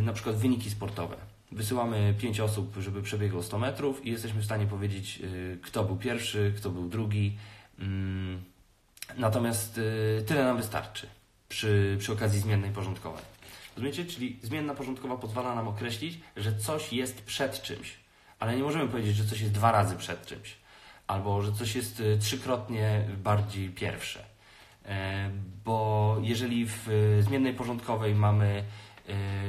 na 0.02 0.12
przykład 0.12 0.36
wyniki 0.36 0.70
sportowe 0.70 1.16
wysyłamy 1.52 2.14
pięć 2.18 2.40
osób, 2.40 2.74
żeby 2.78 3.02
przebiegło 3.02 3.42
100 3.42 3.58
metrów 3.58 4.06
i 4.06 4.10
jesteśmy 4.10 4.40
w 4.40 4.44
stanie 4.44 4.66
powiedzieć, 4.66 5.20
y, 5.22 5.58
kto 5.62 5.84
był 5.84 5.96
pierwszy, 5.96 6.52
kto 6.56 6.70
był 6.70 6.88
drugi. 6.88 7.36
Mm, 7.78 8.44
natomiast 9.16 9.78
y, 9.78 10.24
tyle 10.26 10.44
nam 10.44 10.56
wystarczy 10.56 11.06
przy, 11.48 11.96
przy 12.00 12.12
okazji 12.12 12.40
zmiennej 12.40 12.70
porządkowej. 12.70 13.22
Rozumiecie? 13.76 14.04
Czyli 14.04 14.38
zmienna 14.42 14.74
porządkowa 14.74 15.16
pozwala 15.16 15.54
nam 15.54 15.68
określić, 15.68 16.18
że 16.36 16.58
coś 16.58 16.92
jest 16.92 17.22
przed 17.22 17.62
czymś, 17.62 17.96
ale 18.38 18.56
nie 18.56 18.62
możemy 18.62 18.88
powiedzieć, 18.88 19.16
że 19.16 19.24
coś 19.24 19.40
jest 19.40 19.52
dwa 19.52 19.72
razy 19.72 19.96
przed 19.96 20.26
czymś, 20.26 20.56
albo 21.06 21.42
że 21.42 21.52
coś 21.52 21.74
jest 21.74 22.00
y, 22.00 22.18
trzykrotnie 22.18 23.08
bardziej 23.24 23.70
pierwsze. 23.70 24.24
E, 24.84 25.30
bo 25.64 26.16
jeżeli 26.22 26.66
w 26.66 26.88
zmiennej 27.20 27.54
porządkowej 27.54 28.14
mamy 28.14 28.64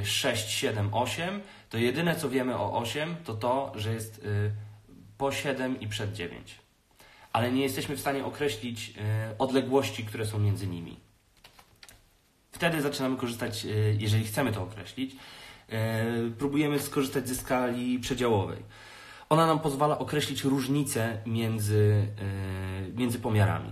6, 0.03 0.49
7, 0.49 0.93
8, 0.93 1.41
to 1.69 1.77
jedyne 1.77 2.15
co 2.15 2.29
wiemy 2.29 2.55
o 2.55 2.77
8 2.77 3.15
to 3.23 3.33
to, 3.33 3.71
że 3.75 3.93
jest 3.93 4.17
y, 4.25 4.51
po 5.17 5.31
7 5.31 5.79
i 5.79 5.87
przed 5.87 6.13
9. 6.13 6.55
Ale 7.33 7.51
nie 7.51 7.63
jesteśmy 7.63 7.95
w 7.95 7.99
stanie 7.99 8.25
określić 8.25 8.89
y, 8.89 9.37
odległości, 9.37 10.05
które 10.05 10.25
są 10.25 10.39
między 10.39 10.67
nimi. 10.67 10.97
Wtedy 12.51 12.81
zaczynamy 12.81 13.17
korzystać, 13.17 13.65
y, 13.65 13.97
jeżeli 13.99 14.23
chcemy 14.23 14.51
to 14.51 14.63
określić, 14.63 15.15
próbujemy 16.37 16.79
skorzystać 16.79 17.27
ze 17.27 17.35
skali 17.35 17.99
przedziałowej. 17.99 18.57
Ona 19.29 19.45
nam 19.45 19.59
pozwala 19.59 19.99
określić 19.99 20.43
różnice 20.43 21.21
między, 21.25 22.07
między 22.95 23.19
pomiarami. 23.19 23.71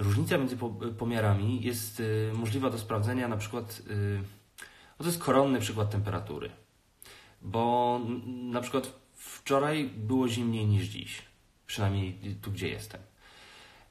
Różnica 0.00 0.38
między 0.38 0.56
pomiarami 0.98 1.62
jest 1.62 2.00
y, 2.00 2.32
możliwa 2.34 2.70
do 2.70 2.78
sprawdzenia 2.78 3.28
na 3.28 3.36
przykład, 3.36 3.82
y, 3.90 4.20
no 4.98 5.04
to 5.04 5.04
jest 5.04 5.18
koronny 5.18 5.60
przykład 5.60 5.90
temperatury, 5.90 6.50
bo 7.42 8.00
na 8.26 8.60
przykład 8.60 8.92
wczoraj 9.14 9.84
było 9.96 10.28
zimniej 10.28 10.66
niż 10.66 10.84
dziś, 10.84 11.22
przynajmniej 11.66 12.36
tu 12.42 12.50
gdzie 12.50 12.68
jestem. 12.68 13.00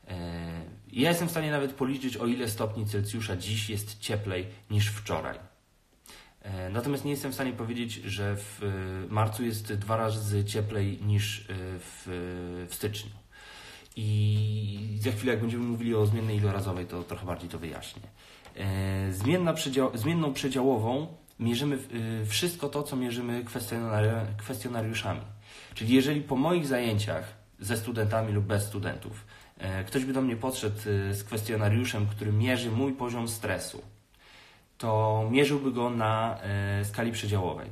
E, 0.08 0.62
ja 0.92 1.10
jestem 1.10 1.28
w 1.28 1.32
stanie 1.32 1.52
nawet 1.52 1.74
policzyć, 1.74 2.18
o 2.18 2.28
ile 2.28 2.50
stopni 2.50 2.86
Celsjusza 2.86 3.38
dziś 3.38 3.70
jest 3.70 4.00
cieplej 4.00 4.48
niż 4.72 4.88
wczoraj. 4.88 5.40
E, 6.42 6.70
natomiast 6.70 7.06
nie 7.06 7.12
jestem 7.12 7.32
w 7.32 7.34
stanie 7.34 7.54
powiedzieć, 7.54 7.94
że 7.94 8.36
w 8.36 8.64
y, 8.64 9.14
marcu 9.14 9.44
jest 9.44 9.74
dwa 9.74 9.98
razy 9.98 10.46
cieplej 10.46 11.00
niż 11.02 11.46
w, 11.50 12.66
w 12.70 12.76
styczniu. 12.76 13.12
I 14.02 14.98
za 15.00 15.12
chwilę, 15.12 15.34
jak 15.34 15.42
będziemy 15.42 15.64
mówili 15.64 15.96
o 15.96 16.06
zmiennej 16.06 16.38
ilorazowej, 16.38 16.86
to 16.86 17.04
trochę 17.04 17.26
bardziej 17.26 17.50
to 17.50 17.60
wyjaśnię. 17.60 18.02
E, 18.56 19.12
zmienna 19.14 19.54
zmienną 19.94 20.34
przedziałową 20.34 21.08
mierzymy 21.40 21.76
e, 22.22 22.26
wszystko 22.26 22.70
to, 22.70 22.84
co 22.84 22.96
mierzymy 22.96 23.46
kwestionariuszami. 24.38 25.22
Czyli 25.74 25.94
jeżeli 25.94 26.22
po 26.22 26.36
moich 26.36 26.68
zajęciach 26.68 27.34
ze 27.60 27.78
studentami 27.78 28.34
lub 28.34 28.46
bez 28.46 28.64
studentów 28.64 29.26
e, 29.58 29.84
ktoś 29.84 30.06
by 30.06 30.14
do 30.14 30.22
mnie 30.22 30.36
podszedł 30.36 30.80
z 31.12 31.24
kwestionariuszem, 31.24 32.08
który 32.08 32.32
mierzy 32.32 32.72
mój 32.72 32.94
poziom 32.94 33.28
stresu, 33.28 33.82
to 34.78 35.28
mierzyłby 35.32 35.72
go 35.72 35.90
na 35.90 36.40
skali 36.84 37.12
przedziałowej. 37.12 37.70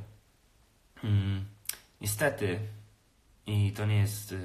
Hmm. 1.02 1.44
Niestety, 2.00 2.58
i 3.48 3.72
to 3.72 3.86
nie 3.86 3.96
jest 3.96 4.32
y, 4.32 4.34
y, 4.34 4.38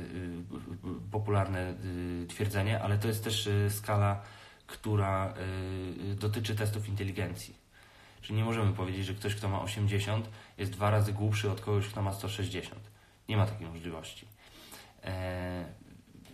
popularne 1.11 1.73
y, 2.23 2.27
twierdzenie, 2.27 2.81
ale 2.81 2.97
to 2.97 3.07
jest 3.07 3.23
też 3.23 3.49
skala, 3.69 4.21
która 4.67 5.33
dotyczy 6.15 6.55
testów 6.55 6.89
inteligencji. 6.89 7.55
Czyli 8.21 8.37
nie 8.37 8.43
możemy 8.43 8.73
powiedzieć, 8.73 9.05
że 9.05 9.13
ktoś, 9.13 9.35
kto 9.35 9.49
ma 9.49 9.61
80, 9.61 10.29
jest 10.57 10.71
dwa 10.71 10.89
razy 10.89 11.13
głupszy 11.13 11.51
od 11.51 11.61
kogoś, 11.61 11.87
kto 11.87 12.01
ma 12.01 12.13
160. 12.13 12.81
Nie 13.29 13.37
ma 13.37 13.45
takiej 13.45 13.67
możliwości. 13.67 14.27
E, 15.03 15.65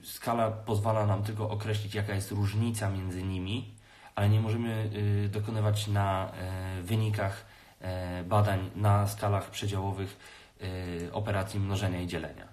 skala 0.04 0.52
pozwala 0.52 1.06
nam 1.06 1.24
tylko 1.24 1.50
określić, 1.50 1.96
jaka 1.96 2.16
jest 2.16 2.32
różnica 2.32 2.90
między 2.90 3.24
nimi, 3.24 3.74
ale 4.16 4.30
nie 4.30 4.40
możemy 4.42 4.90
dokonywać 5.32 5.88
na 5.88 6.32
e, 6.32 6.82
wynikach 6.82 7.46
e, 7.82 8.24
badań 8.24 8.72
na 8.76 9.08
skalach 9.08 9.50
przedziałowych 9.50 10.40
operacji 11.12 11.60
mnożenia 11.60 12.02
i 12.02 12.08
dzielenia 12.08 12.49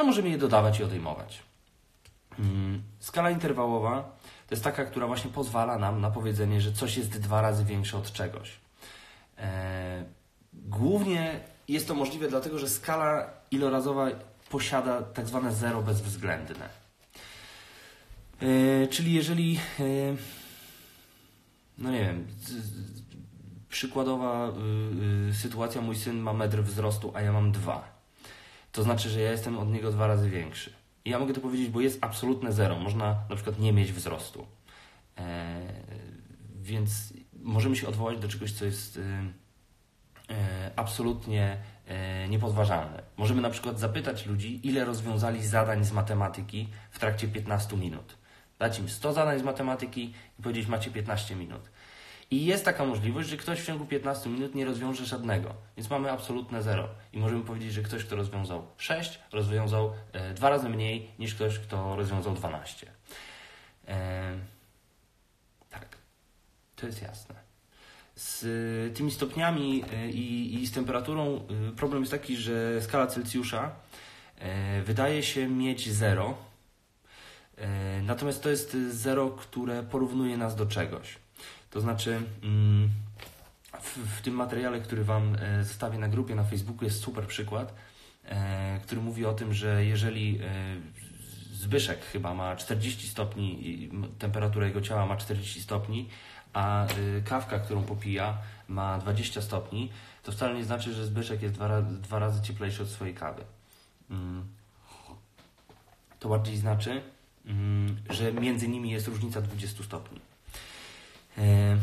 ale 0.00 0.06
możemy 0.06 0.28
je 0.28 0.38
dodawać 0.38 0.80
i 0.80 0.84
odejmować. 0.84 1.42
Mm, 2.38 2.82
skala 2.98 3.30
interwałowa 3.30 4.16
to 4.48 4.54
jest 4.54 4.64
taka, 4.64 4.84
która 4.84 5.06
właśnie 5.06 5.30
pozwala 5.30 5.78
nam 5.78 6.00
na 6.00 6.10
powiedzenie, 6.10 6.60
że 6.60 6.72
coś 6.72 6.96
jest 6.96 7.20
dwa 7.20 7.42
razy 7.42 7.64
większe 7.64 7.98
od 7.98 8.12
czegoś. 8.12 8.50
E, 9.38 10.04
głównie 10.54 11.40
jest 11.68 11.88
to 11.88 11.94
możliwe 11.94 12.28
dlatego, 12.28 12.58
że 12.58 12.68
skala 12.68 13.30
ilorazowa 13.50 14.08
posiada 14.50 15.02
tak 15.02 15.26
zwane 15.26 15.52
zero 15.52 15.82
bezwzględne. 15.82 16.68
E, 18.40 18.86
czyli 18.86 19.12
jeżeli, 19.12 19.58
e, 19.80 19.82
no 21.78 21.90
nie 21.90 22.00
wiem, 22.00 22.26
przykładowa 23.68 24.48
y, 24.48 25.30
y, 25.30 25.34
sytuacja, 25.34 25.80
mój 25.80 25.96
syn 25.96 26.18
ma 26.18 26.32
metr 26.32 26.62
wzrostu, 26.62 27.12
a 27.14 27.20
ja 27.20 27.32
mam 27.32 27.52
dwa 27.52 27.99
to 28.72 28.82
znaczy, 28.82 29.08
że 29.08 29.20
ja 29.20 29.30
jestem 29.30 29.58
od 29.58 29.68
niego 29.68 29.92
dwa 29.92 30.06
razy 30.06 30.30
większy. 30.30 30.72
I 31.04 31.10
ja 31.10 31.18
mogę 31.18 31.34
to 31.34 31.40
powiedzieć, 31.40 31.68
bo 31.68 31.80
jest 31.80 31.98
absolutne 32.04 32.52
zero. 32.52 32.78
Można 32.78 33.18
na 33.30 33.36
przykład 33.36 33.58
nie 33.58 33.72
mieć 33.72 33.92
wzrostu. 33.92 34.46
E, 35.18 35.60
więc 36.62 37.12
możemy 37.42 37.76
się 37.76 37.88
odwołać 37.88 38.18
do 38.18 38.28
czegoś, 38.28 38.52
co 38.52 38.64
jest 38.64 38.96
e, 38.98 39.00
e, 40.34 40.70
absolutnie 40.76 41.56
e, 41.86 42.28
niepodważalne. 42.28 43.02
Możemy 43.16 43.42
na 43.42 43.50
przykład 43.50 43.78
zapytać 43.78 44.26
ludzi, 44.26 44.68
ile 44.68 44.84
rozwiązali 44.84 45.46
zadań 45.46 45.84
z 45.84 45.92
matematyki 45.92 46.68
w 46.90 46.98
trakcie 46.98 47.28
15 47.28 47.76
minut. 47.76 48.16
Dać 48.58 48.78
im 48.78 48.88
100 48.88 49.12
zadań 49.12 49.38
z 49.38 49.42
matematyki 49.42 50.14
i 50.38 50.42
powiedzieć, 50.42 50.66
macie 50.66 50.90
15 50.90 51.36
minut. 51.36 51.70
I 52.30 52.44
jest 52.44 52.64
taka 52.64 52.84
możliwość, 52.84 53.28
że 53.28 53.36
ktoś 53.36 53.60
w 53.60 53.66
ciągu 53.66 53.86
15 53.86 54.30
minut 54.30 54.54
nie 54.54 54.64
rozwiąże 54.64 55.06
żadnego, 55.06 55.54
więc 55.76 55.90
mamy 55.90 56.10
absolutne 56.10 56.62
zero. 56.62 56.88
I 57.12 57.18
możemy 57.18 57.44
powiedzieć, 57.44 57.72
że 57.72 57.82
ktoś, 57.82 58.04
kto 58.04 58.16
rozwiązał 58.16 58.66
6, 58.76 59.20
rozwiązał 59.32 59.92
e, 60.12 60.34
dwa 60.34 60.50
razy 60.50 60.68
mniej 60.68 61.10
niż 61.18 61.34
ktoś, 61.34 61.58
kto 61.58 61.96
rozwiązał 61.96 62.34
12. 62.34 62.90
E, 63.88 64.32
tak, 65.70 65.96
to 66.76 66.86
jest 66.86 67.02
jasne. 67.02 67.34
Z 68.16 68.44
e, 68.44 68.94
tymi 68.94 69.10
stopniami 69.10 69.84
i, 70.12 70.54
i 70.54 70.66
z 70.66 70.72
temperaturą 70.72 71.46
problem 71.76 72.02
jest 72.02 72.12
taki, 72.12 72.36
że 72.36 72.82
skala 72.82 73.06
Celsjusza 73.06 73.70
wydaje 74.84 75.22
się 75.22 75.48
mieć 75.48 75.90
zero, 75.90 76.38
natomiast 78.02 78.42
to 78.42 78.50
jest 78.50 78.76
zero, 78.90 79.30
które 79.30 79.82
porównuje 79.82 80.36
nas 80.36 80.56
do 80.56 80.66
czegoś. 80.66 81.18
To 81.70 81.80
znaczy, 81.80 82.22
mm, 82.42 82.90
w, 83.80 84.18
w 84.18 84.22
tym 84.22 84.34
materiale, 84.34 84.80
który 84.80 85.04
Wam 85.04 85.36
e, 85.40 85.64
zostawię 85.64 85.98
na 85.98 86.08
grupie 86.08 86.34
na 86.34 86.44
Facebooku, 86.44 86.84
jest 86.84 87.00
super 87.00 87.26
przykład, 87.26 87.74
e, 88.24 88.80
który 88.82 89.00
mówi 89.00 89.26
o 89.26 89.32
tym, 89.32 89.54
że 89.54 89.84
jeżeli 89.84 90.38
e, 90.42 90.50
Zbyszek 91.52 92.04
chyba 92.04 92.34
ma 92.34 92.56
40 92.56 93.08
stopni, 93.08 93.88
temperatura 94.18 94.66
jego 94.66 94.80
ciała 94.80 95.06
ma 95.06 95.16
40 95.16 95.62
stopni, 95.62 96.08
a 96.52 96.86
kawka, 97.24 97.58
którą 97.58 97.82
popija, 97.82 98.38
ma 98.68 98.98
20 98.98 99.42
stopni, 99.42 99.90
to 100.22 100.32
wcale 100.32 100.54
nie 100.54 100.64
znaczy, 100.64 100.92
że 100.92 101.06
Zbyszek 101.06 101.42
jest 101.42 101.54
dwa, 101.54 101.82
dwa 101.82 102.18
razy 102.18 102.42
cieplejszy 102.42 102.82
od 102.82 102.88
swojej 102.88 103.14
kawy. 103.14 103.44
Mm. 104.10 104.44
To 106.18 106.28
bardziej 106.28 106.56
znaczy, 106.56 107.02
mm, 107.46 107.96
że 108.10 108.32
między 108.32 108.68
nimi 108.68 108.90
jest 108.90 109.08
różnica 109.08 109.40
20 109.40 109.84
stopni. 109.84 110.20
E, 111.38 111.76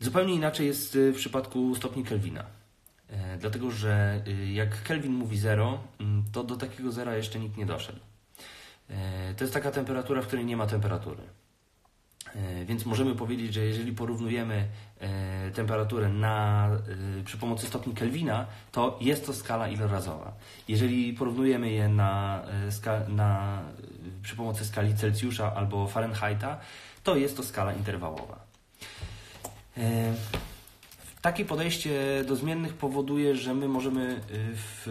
zupełnie 0.00 0.34
inaczej 0.34 0.66
jest 0.66 0.98
w 0.98 1.16
przypadku 1.16 1.74
stopni 1.74 2.04
Kelvina. 2.04 2.44
E, 3.10 3.38
dlatego, 3.38 3.70
że 3.70 4.22
jak 4.52 4.82
Kelvin 4.82 5.12
mówi 5.12 5.38
0, 5.38 5.78
mm, 6.00 6.24
to 6.32 6.44
do 6.44 6.56
takiego 6.56 6.92
zera 6.92 7.16
jeszcze 7.16 7.38
nikt 7.38 7.56
nie 7.56 7.66
doszedł. 7.66 8.00
E, 8.90 9.34
to 9.34 9.44
jest 9.44 9.54
taka 9.54 9.70
temperatura, 9.70 10.22
w 10.22 10.26
której 10.26 10.44
nie 10.44 10.56
ma 10.56 10.66
temperatury. 10.66 11.22
E, 12.34 12.64
więc 12.64 12.86
możemy 12.86 13.14
powiedzieć, 13.14 13.54
że 13.54 13.60
jeżeli 13.60 13.92
porównujemy 13.92 14.68
e, 15.00 15.50
temperaturę 15.50 16.08
na, 16.08 16.68
e, 17.20 17.24
przy 17.24 17.38
pomocy 17.38 17.66
stopni 17.66 17.94
Kelvina, 17.94 18.46
to 18.72 18.98
jest 19.00 19.26
to 19.26 19.34
skala 19.34 19.68
ilorazowa. 19.68 20.32
Jeżeli 20.68 21.12
porównujemy 21.12 21.70
je 21.70 21.88
na, 21.88 22.42
na, 23.08 23.62
przy 24.22 24.36
pomocy 24.36 24.64
skali 24.64 24.94
Celsjusza 24.94 25.54
albo 25.54 25.86
Fahrenheita, 25.86 26.58
to 27.04 27.16
jest 27.16 27.36
to 27.36 27.42
skala 27.42 27.72
interwałowa. 27.72 28.47
Takie 31.22 31.44
podejście 31.44 32.24
do 32.28 32.36
zmiennych 32.36 32.74
powoduje, 32.74 33.36
że 33.36 33.54
my 33.54 33.68
możemy 33.68 34.20
w 34.54 34.86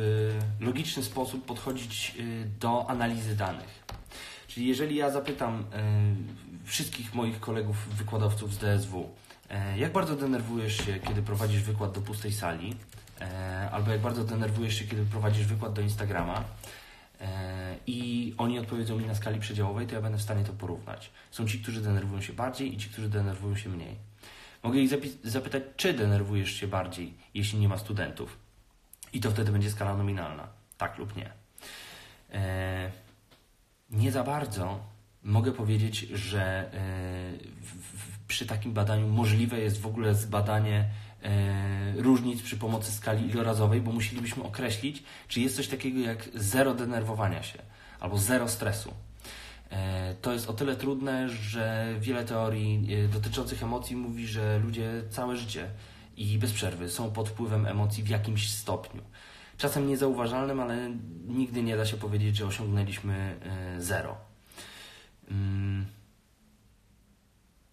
logiczny 0.59 1.03
sposób 1.03 1.45
podchodzić 1.45 2.15
do 2.59 2.89
analizy 2.89 3.35
danych. 3.35 3.83
Czyli 4.47 4.67
jeżeli 4.67 4.95
ja 4.95 5.11
zapytam 5.11 5.63
wszystkich 6.65 7.13
moich 7.13 7.39
kolegów 7.39 7.95
wykładowców 7.95 8.53
z 8.53 8.57
DSW. 8.57 9.09
E, 9.49 9.77
jak 9.77 9.91
bardzo 9.91 10.15
denerwujesz 10.15 10.77
się, 10.77 10.99
kiedy 10.99 11.21
prowadzisz 11.21 11.63
wykład 11.63 11.91
do 11.91 12.01
pustej 12.01 12.33
sali? 12.33 12.75
E, 13.21 13.69
albo 13.71 13.91
jak 13.91 14.01
bardzo 14.01 14.23
denerwujesz 14.23 14.79
się, 14.79 14.85
kiedy 14.85 15.05
prowadzisz 15.05 15.45
wykład 15.45 15.73
do 15.73 15.81
Instagrama? 15.81 16.43
E, 17.21 17.75
I 17.87 18.33
oni 18.37 18.59
odpowiedzą 18.59 18.97
mi 18.97 19.05
na 19.05 19.15
skali 19.15 19.39
przedziałowej, 19.39 19.87
to 19.87 19.95
ja 19.95 20.01
będę 20.01 20.17
w 20.17 20.21
stanie 20.21 20.43
to 20.43 20.53
porównać. 20.53 21.11
Są 21.31 21.47
ci, 21.47 21.59
którzy 21.59 21.81
denerwują 21.81 22.21
się 22.21 22.33
bardziej 22.33 22.73
i 22.73 22.77
ci, 22.77 22.89
którzy 22.89 23.09
denerwują 23.09 23.55
się 23.55 23.69
mniej. 23.69 23.95
Mogę 24.63 24.79
ich 24.79 24.89
zapytać, 25.23 25.63
czy 25.75 25.93
denerwujesz 25.93 26.51
się 26.51 26.67
bardziej, 26.67 27.13
jeśli 27.33 27.59
nie 27.59 27.67
ma 27.67 27.77
studentów. 27.77 28.37
I 29.13 29.19
to 29.19 29.31
wtedy 29.31 29.51
będzie 29.51 29.71
skala 29.71 29.97
nominalna. 29.97 30.47
Tak 30.77 30.97
lub 30.97 31.15
nie. 31.15 31.31
Nie 33.89 34.11
za 34.11 34.23
bardzo 34.23 34.79
mogę 35.23 35.51
powiedzieć, 35.51 35.99
że 35.99 36.41
e, 36.41 36.69
przy 38.27 38.45
takim 38.45 38.73
badaniu 38.73 39.07
możliwe 39.07 39.59
jest 39.59 39.81
w 39.81 39.87
ogóle 39.87 40.15
zbadanie 40.15 40.85
e, 41.23 42.01
różnic 42.01 42.41
przy 42.41 42.57
pomocy 42.57 42.91
skali 42.91 43.29
ilorazowej, 43.29 43.81
bo 43.81 43.91
musielibyśmy 43.91 44.43
określić, 44.43 45.03
czy 45.27 45.41
jest 45.41 45.55
coś 45.55 45.67
takiego 45.67 45.99
jak 45.99 46.29
zero 46.35 46.73
denerwowania 46.73 47.43
się 47.43 47.59
albo 47.99 48.17
zero 48.17 48.47
stresu. 48.47 48.93
E, 49.69 50.15
to 50.21 50.33
jest 50.33 50.49
o 50.49 50.53
tyle 50.53 50.75
trudne, 50.75 51.29
że 51.29 51.95
wiele 51.99 52.25
teorii 52.25 52.87
dotyczących 53.13 53.63
emocji 53.63 53.95
mówi, 53.95 54.27
że 54.27 54.59
ludzie 54.59 55.03
całe 55.09 55.37
życie 55.37 55.69
i 56.17 56.37
bez 56.37 56.53
przerwy 56.53 56.89
są 56.89 57.11
pod 57.11 57.29
wpływem 57.29 57.65
emocji 57.65 58.03
w 58.03 58.09
jakimś 58.09 58.49
stopniu. 58.49 59.01
Czasem 59.57 59.87
niezauważalnym, 59.87 60.59
ale 60.59 60.91
nigdy 61.27 61.63
nie 61.63 61.77
da 61.77 61.85
się 61.85 61.97
powiedzieć, 61.97 62.37
że 62.37 62.45
osiągnęliśmy 62.45 63.39
zero. 63.77 64.17
Mm. 65.31 65.85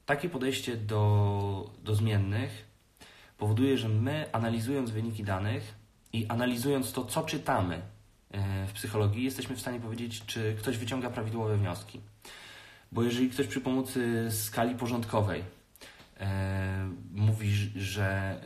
Takie 0.06 0.28
podejście 0.28 0.76
do, 0.76 1.70
do 1.84 1.94
zmiennych 1.94 2.64
powoduje, 3.38 3.78
że 3.78 3.88
my 3.88 4.26
analizując 4.32 4.90
wyniki 4.90 5.24
danych 5.24 5.74
i 6.12 6.26
analizując 6.28 6.92
to, 6.92 7.04
co 7.04 7.22
czytamy 7.22 7.74
e, 7.74 7.80
w 8.66 8.72
psychologii, 8.72 9.24
jesteśmy 9.24 9.56
w 9.56 9.60
stanie 9.60 9.80
powiedzieć, 9.80 10.22
czy 10.26 10.56
ktoś 10.58 10.78
wyciąga 10.78 11.10
prawidłowe 11.10 11.56
wnioski. 11.56 12.00
Bo 12.92 13.02
jeżeli 13.02 13.30
ktoś 13.30 13.46
przy 13.46 13.60
pomocy 13.60 14.28
skali 14.30 14.74
porządkowej 14.74 15.44
e, 16.20 16.90
mówi, 17.14 17.54
że 17.76 18.04
e, 18.04 18.40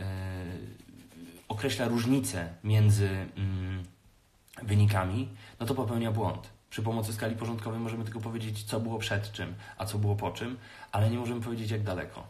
określa 1.48 1.88
różnicę 1.88 2.48
między 2.64 3.08
mm, 3.08 3.84
wynikami, 4.62 5.28
no 5.60 5.66
to 5.66 5.74
popełnia 5.74 6.12
błąd. 6.12 6.48
Przy 6.70 6.82
pomocy 6.82 7.12
skali 7.12 7.36
porządkowej 7.36 7.80
możemy 7.80 8.04
tylko 8.04 8.20
powiedzieć, 8.20 8.62
co 8.62 8.80
było 8.80 8.98
przed 8.98 9.32
czym, 9.32 9.54
a 9.78 9.86
co 9.86 9.98
było 9.98 10.16
po 10.16 10.30
czym, 10.30 10.58
ale 10.92 11.10
nie 11.10 11.18
możemy 11.18 11.40
powiedzieć, 11.40 11.70
jak 11.70 11.82
daleko. 11.82 12.26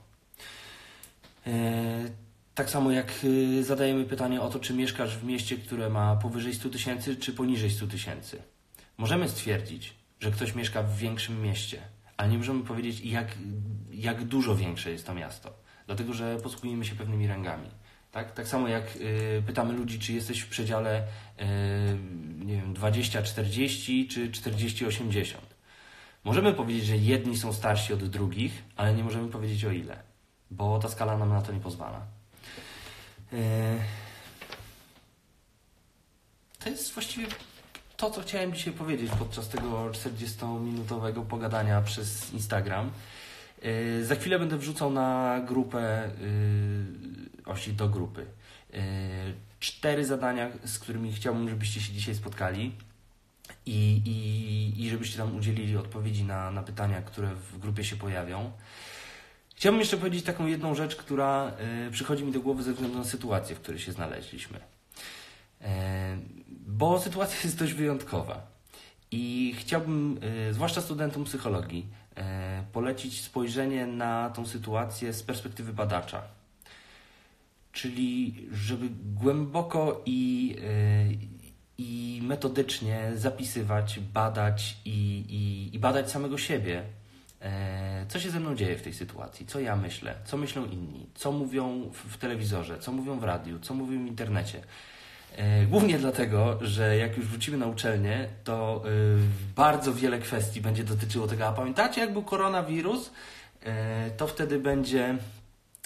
E, 1.47 1.51
tak 2.59 2.71
samo 2.71 2.91
jak 2.91 3.13
y, 3.25 3.65
zadajemy 3.65 4.05
pytanie 4.05 4.41
o 4.41 4.49
to, 4.49 4.59
czy 4.59 4.75
mieszkasz 4.75 5.17
w 5.17 5.25
mieście, 5.25 5.57
które 5.57 5.91
ma 5.91 6.17
powyżej 6.17 6.55
100 6.55 6.69
tysięcy, 6.69 7.17
czy 7.17 7.33
poniżej 7.33 7.71
100 7.71 7.87
tysięcy. 7.87 8.43
Możemy 8.97 9.29
stwierdzić, 9.29 9.95
że 10.21 10.31
ktoś 10.31 10.55
mieszka 10.55 10.83
w 10.83 10.97
większym 10.97 11.43
mieście, 11.43 11.83
ale 12.17 12.29
nie 12.29 12.39
możemy 12.39 12.65
powiedzieć, 12.65 13.01
jak, 13.01 13.27
jak 13.91 14.25
dużo 14.25 14.57
większe 14.57 14.91
jest 14.91 15.07
to 15.07 15.15
miasto, 15.15 15.55
dlatego 15.87 16.13
że 16.13 16.37
posługujemy 16.37 16.85
się 16.85 16.95
pewnymi 16.95 17.27
rangami. 17.27 17.69
Tak, 18.13 18.33
tak 18.33 18.49
samo 18.49 18.69
jak 18.69 18.97
y, 18.97 19.43
pytamy 19.47 19.73
ludzi, 19.73 19.99
czy 19.99 20.13
jesteś 20.13 20.41
w 20.41 20.49
przedziale 20.49 21.03
y, 21.03 21.45
nie 22.45 22.57
wiem, 22.57 22.75
20-40 22.75 24.09
czy 24.09 24.31
40-80. 24.31 25.35
Możemy 26.25 26.53
powiedzieć, 26.53 26.85
że 26.85 26.97
jedni 26.97 27.39
są 27.39 27.53
starsi 27.53 27.93
od 27.93 28.05
drugich, 28.05 28.63
ale 28.77 28.95
nie 28.95 29.05
możemy 29.05 29.29
powiedzieć 29.29 29.65
o 29.65 29.71
ile, 29.71 30.03
bo 30.51 30.79
ta 30.79 30.89
skala 30.89 31.19
nam 31.19 31.29
na 31.29 31.43
to 31.43 31.53
nie 31.53 31.61
pozwala. 31.61 32.18
Y, 33.33 33.79
to 36.59 36.69
jest 36.69 36.95
właściwie 36.95 37.27
to, 37.97 38.11
co 38.11 38.21
chciałem 38.21 38.55
dzisiaj 38.55 38.73
powiedzieć 38.73 39.13
podczas 39.19 39.49
tego 39.49 39.91
40-minutowego 39.91 41.27
pogadania 41.27 41.83
przez 41.83 42.33
Instagram. 42.33 42.91
Y, 43.65 44.05
za 44.07 44.15
chwilę 44.15 44.39
będę 44.39 44.59
wrzucał 44.59 44.91
na 44.91 45.41
grupę 45.47 46.11
y, 46.21 47.45
osi 47.45 47.73
do 47.73 47.89
grupy. 47.89 48.27
E, 48.75 48.81
cztery 49.61 50.05
zadania, 50.05 50.51
z 50.65 50.79
którymi 50.79 51.13
chciałbym, 51.13 51.49
żebyście 51.49 51.81
się 51.81 51.93
dzisiaj 51.93 52.15
spotkali 52.15 52.73
i, 53.67 54.03
i, 54.05 54.85
i 54.85 54.91
żebyście 54.91 55.19
tam 55.19 55.37
udzielili 55.37 55.77
odpowiedzi 55.77 56.25
na, 56.25 56.51
na 56.51 56.63
pytania, 56.63 57.03
które 57.03 57.35
w 57.35 57.59
grupie 57.59 57.85
się 57.85 57.97
pojawią. 57.97 58.53
Chciałbym 59.59 59.81
jeszcze 59.81 59.97
powiedzieć 59.97 60.25
taką 60.25 60.47
jedną 60.47 60.75
rzecz, 60.75 60.97
która 60.97 61.53
y, 61.89 61.91
przychodzi 61.91 62.25
mi 62.25 62.33
do 62.33 62.41
głowy 62.41 62.63
ze 62.63 62.73
względu 62.73 62.99
na 62.99 63.05
sytuację, 63.05 63.57
w 63.57 63.61
której 63.61 63.81
się 63.81 63.93
znaleźliśmy. 63.93 64.59
Y, 64.59 65.65
bo 66.67 67.01
sytuacja 67.01 67.39
jest 67.45 67.59
dość 67.59 67.73
wyjątkowa. 67.73 68.47
I 69.11 69.55
chciałbym, 69.59 70.21
y, 70.49 70.55
zwłaszcza 70.55 70.81
studentom 70.81 71.25
psychologii, 71.25 71.87
polecić 72.73 73.21
spojrzenie 73.21 73.87
na 73.87 74.31
tą 74.31 74.47
sytuację 74.47 75.13
z 75.13 75.23
perspektywy 75.23 75.73
badacza 75.73 76.23
czyli 77.79 78.35
żeby 78.53 78.89
głęboko 79.15 80.03
i, 80.07 80.57
e, 80.63 81.07
i 81.79 82.21
metodycznie 82.23 83.13
zapisywać, 83.15 84.01
badać 84.01 84.77
i, 84.85 85.25
i, 85.29 85.77
i 85.77 85.79
badać 85.79 86.11
samego 86.11 86.39
siebie. 86.39 86.83
E, 87.43 88.07
co 88.09 88.21
się 88.21 88.31
ze 88.31 88.41
mną 88.41 88.55
dzieje 88.55 88.79
w 88.79 88.83
tej 88.83 88.95
sytuacji? 88.95 89.47
Co 89.47 89.61
ja 89.61 89.77
myślę? 89.77 90.15
Co 90.25 90.37
myślą 90.37 90.65
inni? 90.65 91.07
Co 91.15 91.33
mówią 91.33 91.91
w, 91.93 92.19
telewizorze? 92.19 92.79
Co 92.79 92.93
mówią 92.93 93.19
w 93.19 93.25
radiu? 93.25 93.61
Co 93.61 93.75
mówią 93.75 94.05
w 94.05 94.09
internecie? 94.09 94.63
E, 95.37 95.67
głównie 95.67 95.99
dlatego, 95.99 96.59
że 96.61 96.97
jak 96.97 97.17
już 97.17 97.27
wrócimy 97.27 97.57
na 97.57 97.67
uczelnię, 97.67 98.29
to 98.45 98.83
bardzo 99.57 99.95
wiele 99.95 100.19
kwestii 100.19 100.61
będzie 100.61 100.85
dotyczyło 100.85 101.27
tego. 101.27 101.47
A 101.47 101.53
pamiętacie, 101.53 102.01
jak 102.01 102.13
był 102.13 102.23
koronawirus? 102.23 103.11
To 104.17 104.27
wtedy 104.27 104.59
będzie 104.59 105.19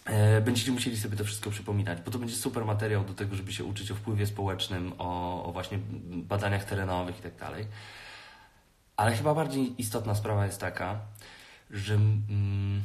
E, 0.04 0.40
będziecie 0.40 0.72
musieli 0.72 0.96
sobie 0.96 1.16
to 1.16 1.24
wszystko 1.24 1.50
przypominać, 1.50 2.00
bo 2.00 2.10
to 2.10 2.18
będzie 2.18 2.36
super 2.36 2.64
materiał 2.64 3.04
do 3.04 3.14
tego, 3.14 3.36
żeby 3.36 3.52
się 3.52 3.64
uczyć 3.64 3.90
o 3.90 3.94
wpływie 3.94 4.26
społecznym, 4.26 4.92
o, 4.98 5.44
o 5.44 5.52
właśnie 5.52 5.78
badaniach 6.12 6.64
terenowych 6.64 7.18
i 7.18 7.22
tak 7.22 7.36
dalej. 7.36 7.66
Ale 8.96 9.16
chyba 9.16 9.34
bardziej 9.34 9.80
istotna 9.80 10.14
sprawa 10.14 10.46
jest 10.46 10.60
taka, 10.60 11.00
że 11.72 11.94
mm, 11.94 12.82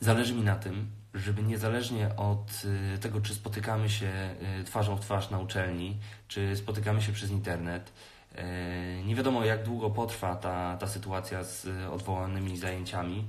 zależy 0.00 0.34
mi 0.34 0.42
na 0.42 0.56
tym, 0.56 0.90
żeby 1.14 1.42
niezależnie 1.42 2.16
od 2.16 2.62
y, 2.94 2.98
tego, 2.98 3.20
czy 3.20 3.34
spotykamy 3.34 3.90
się 3.90 4.34
y, 4.60 4.64
twarzą 4.64 4.96
w 4.96 5.00
twarz 5.00 5.30
na 5.30 5.38
uczelni, 5.38 5.96
czy 6.28 6.56
spotykamy 6.56 7.02
się 7.02 7.12
przez 7.12 7.30
internet, 7.30 7.92
y, 8.32 9.04
nie 9.04 9.14
wiadomo 9.14 9.44
jak 9.44 9.64
długo 9.64 9.90
potrwa 9.90 10.36
ta, 10.36 10.76
ta 10.76 10.86
sytuacja 10.86 11.44
z 11.44 11.66
odwołanymi 11.92 12.56
zajęciami, 12.56 13.24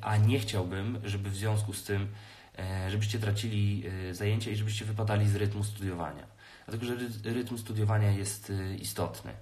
a 0.00 0.16
nie 0.16 0.38
chciałbym, 0.38 1.00
żeby 1.04 1.30
w 1.30 1.36
związku 1.36 1.72
z 1.72 1.84
tym, 1.84 2.08
żebyście 2.88 3.18
tracili 3.18 3.84
zajęcia 4.12 4.50
i 4.50 4.56
żebyście 4.56 4.84
wypadali 4.84 5.28
z 5.28 5.36
rytmu 5.36 5.64
studiowania. 5.64 6.26
Dlatego, 6.66 6.86
że 6.86 6.96
rytm 7.32 7.58
studiowania 7.58 8.10
jest 8.10 8.52
istotny. 8.80 9.32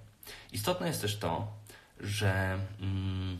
Istotne 0.53 0.87
jest 0.87 1.01
też 1.01 1.17
to, 1.17 1.53
że 1.99 2.59
mm, 2.81 3.39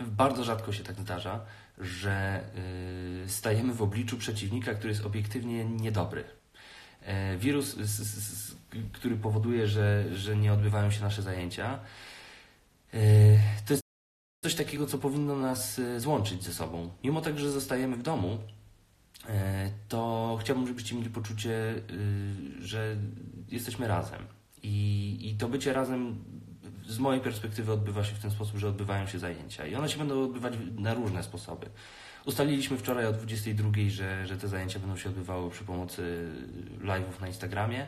bardzo 0.00 0.44
rzadko 0.44 0.72
się 0.72 0.84
tak 0.84 1.00
zdarza, 1.00 1.40
że 1.78 2.44
stajemy 3.26 3.74
w 3.74 3.82
obliczu 3.82 4.18
przeciwnika, 4.18 4.74
który 4.74 4.88
jest 4.88 5.06
obiektywnie 5.06 5.64
niedobry. 5.64 6.24
Wirus, 7.38 7.76
który 8.92 9.16
powoduje, 9.16 9.68
że, 9.68 10.04
że 10.16 10.36
nie 10.36 10.52
odbywają 10.52 10.90
się 10.90 11.00
nasze 11.00 11.22
zajęcia, 11.22 11.78
to 13.66 13.72
jest 13.72 13.82
coś 14.44 14.54
takiego, 14.54 14.86
co 14.86 14.98
powinno 14.98 15.36
nas 15.36 15.78
e, 15.78 16.00
złączyć 16.00 16.44
ze 16.44 16.54
sobą. 16.54 16.90
Mimo 17.04 17.20
tego, 17.20 17.38
że 17.38 17.50
zostajemy 17.50 17.96
w 17.96 18.02
domu, 18.02 18.38
e, 19.28 19.70
to 19.88 20.38
chciałbym, 20.40 20.66
żebyście 20.66 20.96
mieli 20.96 21.10
poczucie, 21.10 21.52
e, 21.52 21.82
że 22.62 22.96
jesteśmy 23.48 23.88
razem. 23.88 24.26
I, 24.62 25.18
i 25.20 25.36
to 25.36 25.48
bycie 25.48 25.72
razem 25.72 26.24
z 26.88 26.98
mojej 26.98 27.20
perspektywy 27.20 27.72
odbywa 27.72 28.04
się 28.04 28.14
w 28.14 28.18
ten 28.18 28.30
sposób, 28.30 28.56
że 28.56 28.68
odbywają 28.68 29.06
się 29.06 29.18
zajęcia 29.18 29.66
i 29.66 29.74
one 29.74 29.88
się 29.88 29.98
będą 29.98 30.24
odbywać 30.24 30.54
na 30.78 30.94
różne 30.94 31.22
sposoby. 31.22 31.66
Ustaliliśmy 32.24 32.78
wczoraj 32.78 33.06
o 33.06 33.12
22, 33.12 33.70
że, 33.88 34.26
że 34.26 34.36
te 34.36 34.48
zajęcia 34.48 34.78
będą 34.78 34.96
się 34.96 35.08
odbywały 35.08 35.50
przy 35.50 35.64
pomocy 35.64 36.28
live'ów 36.80 37.20
na 37.20 37.26
Instagramie. 37.26 37.86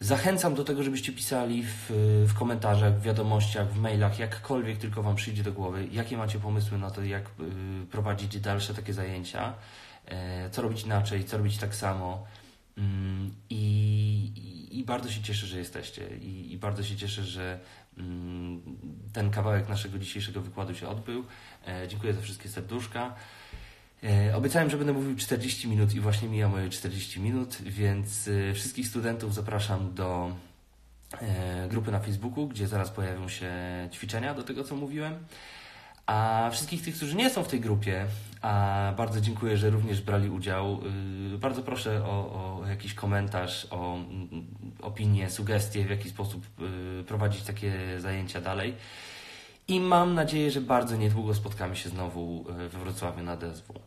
Zachęcam 0.00 0.54
do 0.54 0.64
tego, 0.64 0.82
żebyście 0.82 1.12
pisali 1.12 1.62
w, 1.62 1.92
w 2.28 2.34
komentarzach, 2.34 2.98
w 2.98 3.02
wiadomościach, 3.02 3.72
w 3.72 3.78
mailach, 3.78 4.18
jakkolwiek 4.18 4.78
tylko 4.78 5.02
Wam 5.02 5.16
przyjdzie 5.16 5.42
do 5.42 5.52
głowy, 5.52 5.88
jakie 5.92 6.16
macie 6.16 6.38
pomysły 6.38 6.78
na 6.78 6.90
to, 6.90 7.04
jak 7.04 7.24
y, 7.24 7.86
prowadzić 7.90 8.40
dalsze 8.40 8.74
takie 8.74 8.94
zajęcia, 8.94 9.54
e, 10.06 10.50
co 10.50 10.62
robić 10.62 10.82
inaczej, 10.82 11.24
co 11.24 11.38
robić 11.38 11.58
tak 11.58 11.74
samo. 11.74 12.26
Mm, 12.78 13.34
I, 13.50 14.84
bardzo 14.90 15.10
się 15.10 15.22
cieszę, 15.22 15.46
że 15.46 15.58
jesteście 15.58 16.16
i, 16.16 16.52
i 16.52 16.58
bardzo 16.58 16.82
się 16.82 16.96
cieszę, 16.96 17.22
że 17.22 17.60
ten 19.12 19.30
kawałek 19.30 19.68
naszego 19.68 19.98
dzisiejszego 19.98 20.40
wykładu 20.40 20.74
się 20.74 20.88
odbył. 20.88 21.24
E, 21.66 21.88
dziękuję 21.88 22.12
za 22.12 22.20
wszystkie 22.20 22.48
serduszka. 22.48 23.14
E, 24.04 24.36
obiecałem, 24.36 24.70
że 24.70 24.76
będę 24.76 24.92
mówił 24.92 25.16
40 25.16 25.68
minut 25.68 25.94
i 25.94 26.00
właśnie 26.00 26.28
mija 26.28 26.48
moje 26.48 26.68
40 26.68 27.20
minut, 27.20 27.56
więc 27.62 28.28
e, 28.28 28.54
wszystkich 28.54 28.88
studentów 28.88 29.34
zapraszam 29.34 29.94
do 29.94 30.36
grupy 31.68 31.90
na 31.90 32.00
Facebooku, 32.00 32.48
gdzie 32.48 32.68
zaraz 32.68 32.90
pojawią 32.90 33.28
się 33.28 33.52
ćwiczenia 33.92 34.34
do 34.34 34.42
tego, 34.42 34.64
co 34.64 34.76
mówiłem. 34.76 35.14
A 36.06 36.48
wszystkich 36.52 36.84
tych, 36.84 36.96
którzy 36.96 37.16
nie 37.16 37.30
są 37.30 37.44
w 37.44 37.48
tej 37.48 37.60
grupie, 37.60 38.06
a 38.40 38.92
bardzo 38.96 39.20
dziękuję, 39.20 39.56
że 39.56 39.70
również 39.70 40.00
brali 40.00 40.30
udział, 40.30 40.80
bardzo 41.38 41.62
proszę 41.62 42.04
o, 42.04 42.10
o 42.62 42.66
jakiś 42.66 42.94
komentarz, 42.94 43.66
o 43.70 43.94
mm, 43.94 44.46
opinię, 44.82 45.30
sugestie, 45.30 45.84
w 45.84 45.90
jaki 45.90 46.10
sposób 46.10 46.46
prowadzić 47.06 47.42
takie 47.42 48.00
zajęcia 48.00 48.40
dalej. 48.40 48.74
I 49.68 49.80
mam 49.80 50.14
nadzieję, 50.14 50.50
że 50.50 50.60
bardzo 50.60 50.96
niedługo 50.96 51.34
spotkamy 51.34 51.76
się 51.76 51.88
znowu 51.88 52.44
we 52.44 52.78
Wrocławiu 52.78 53.22
na 53.22 53.36
DSW. 53.36 53.80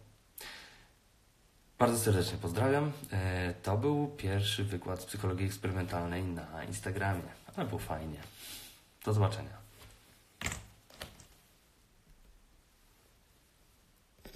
Bardzo 1.79 1.99
serdecznie 1.99 2.37
pozdrawiam. 2.37 2.91
To 3.63 3.77
był 3.77 4.07
pierwszy 4.07 4.63
wykład 4.63 5.01
z 5.01 5.05
psychologii 5.05 5.45
eksperymentalnej 5.45 6.23
na 6.23 6.63
Instagramie. 6.63 7.21
Ale 7.55 7.67
było 7.67 7.79
fajnie. 7.79 8.19
Do 9.05 9.13
zobaczenia. 9.13 9.62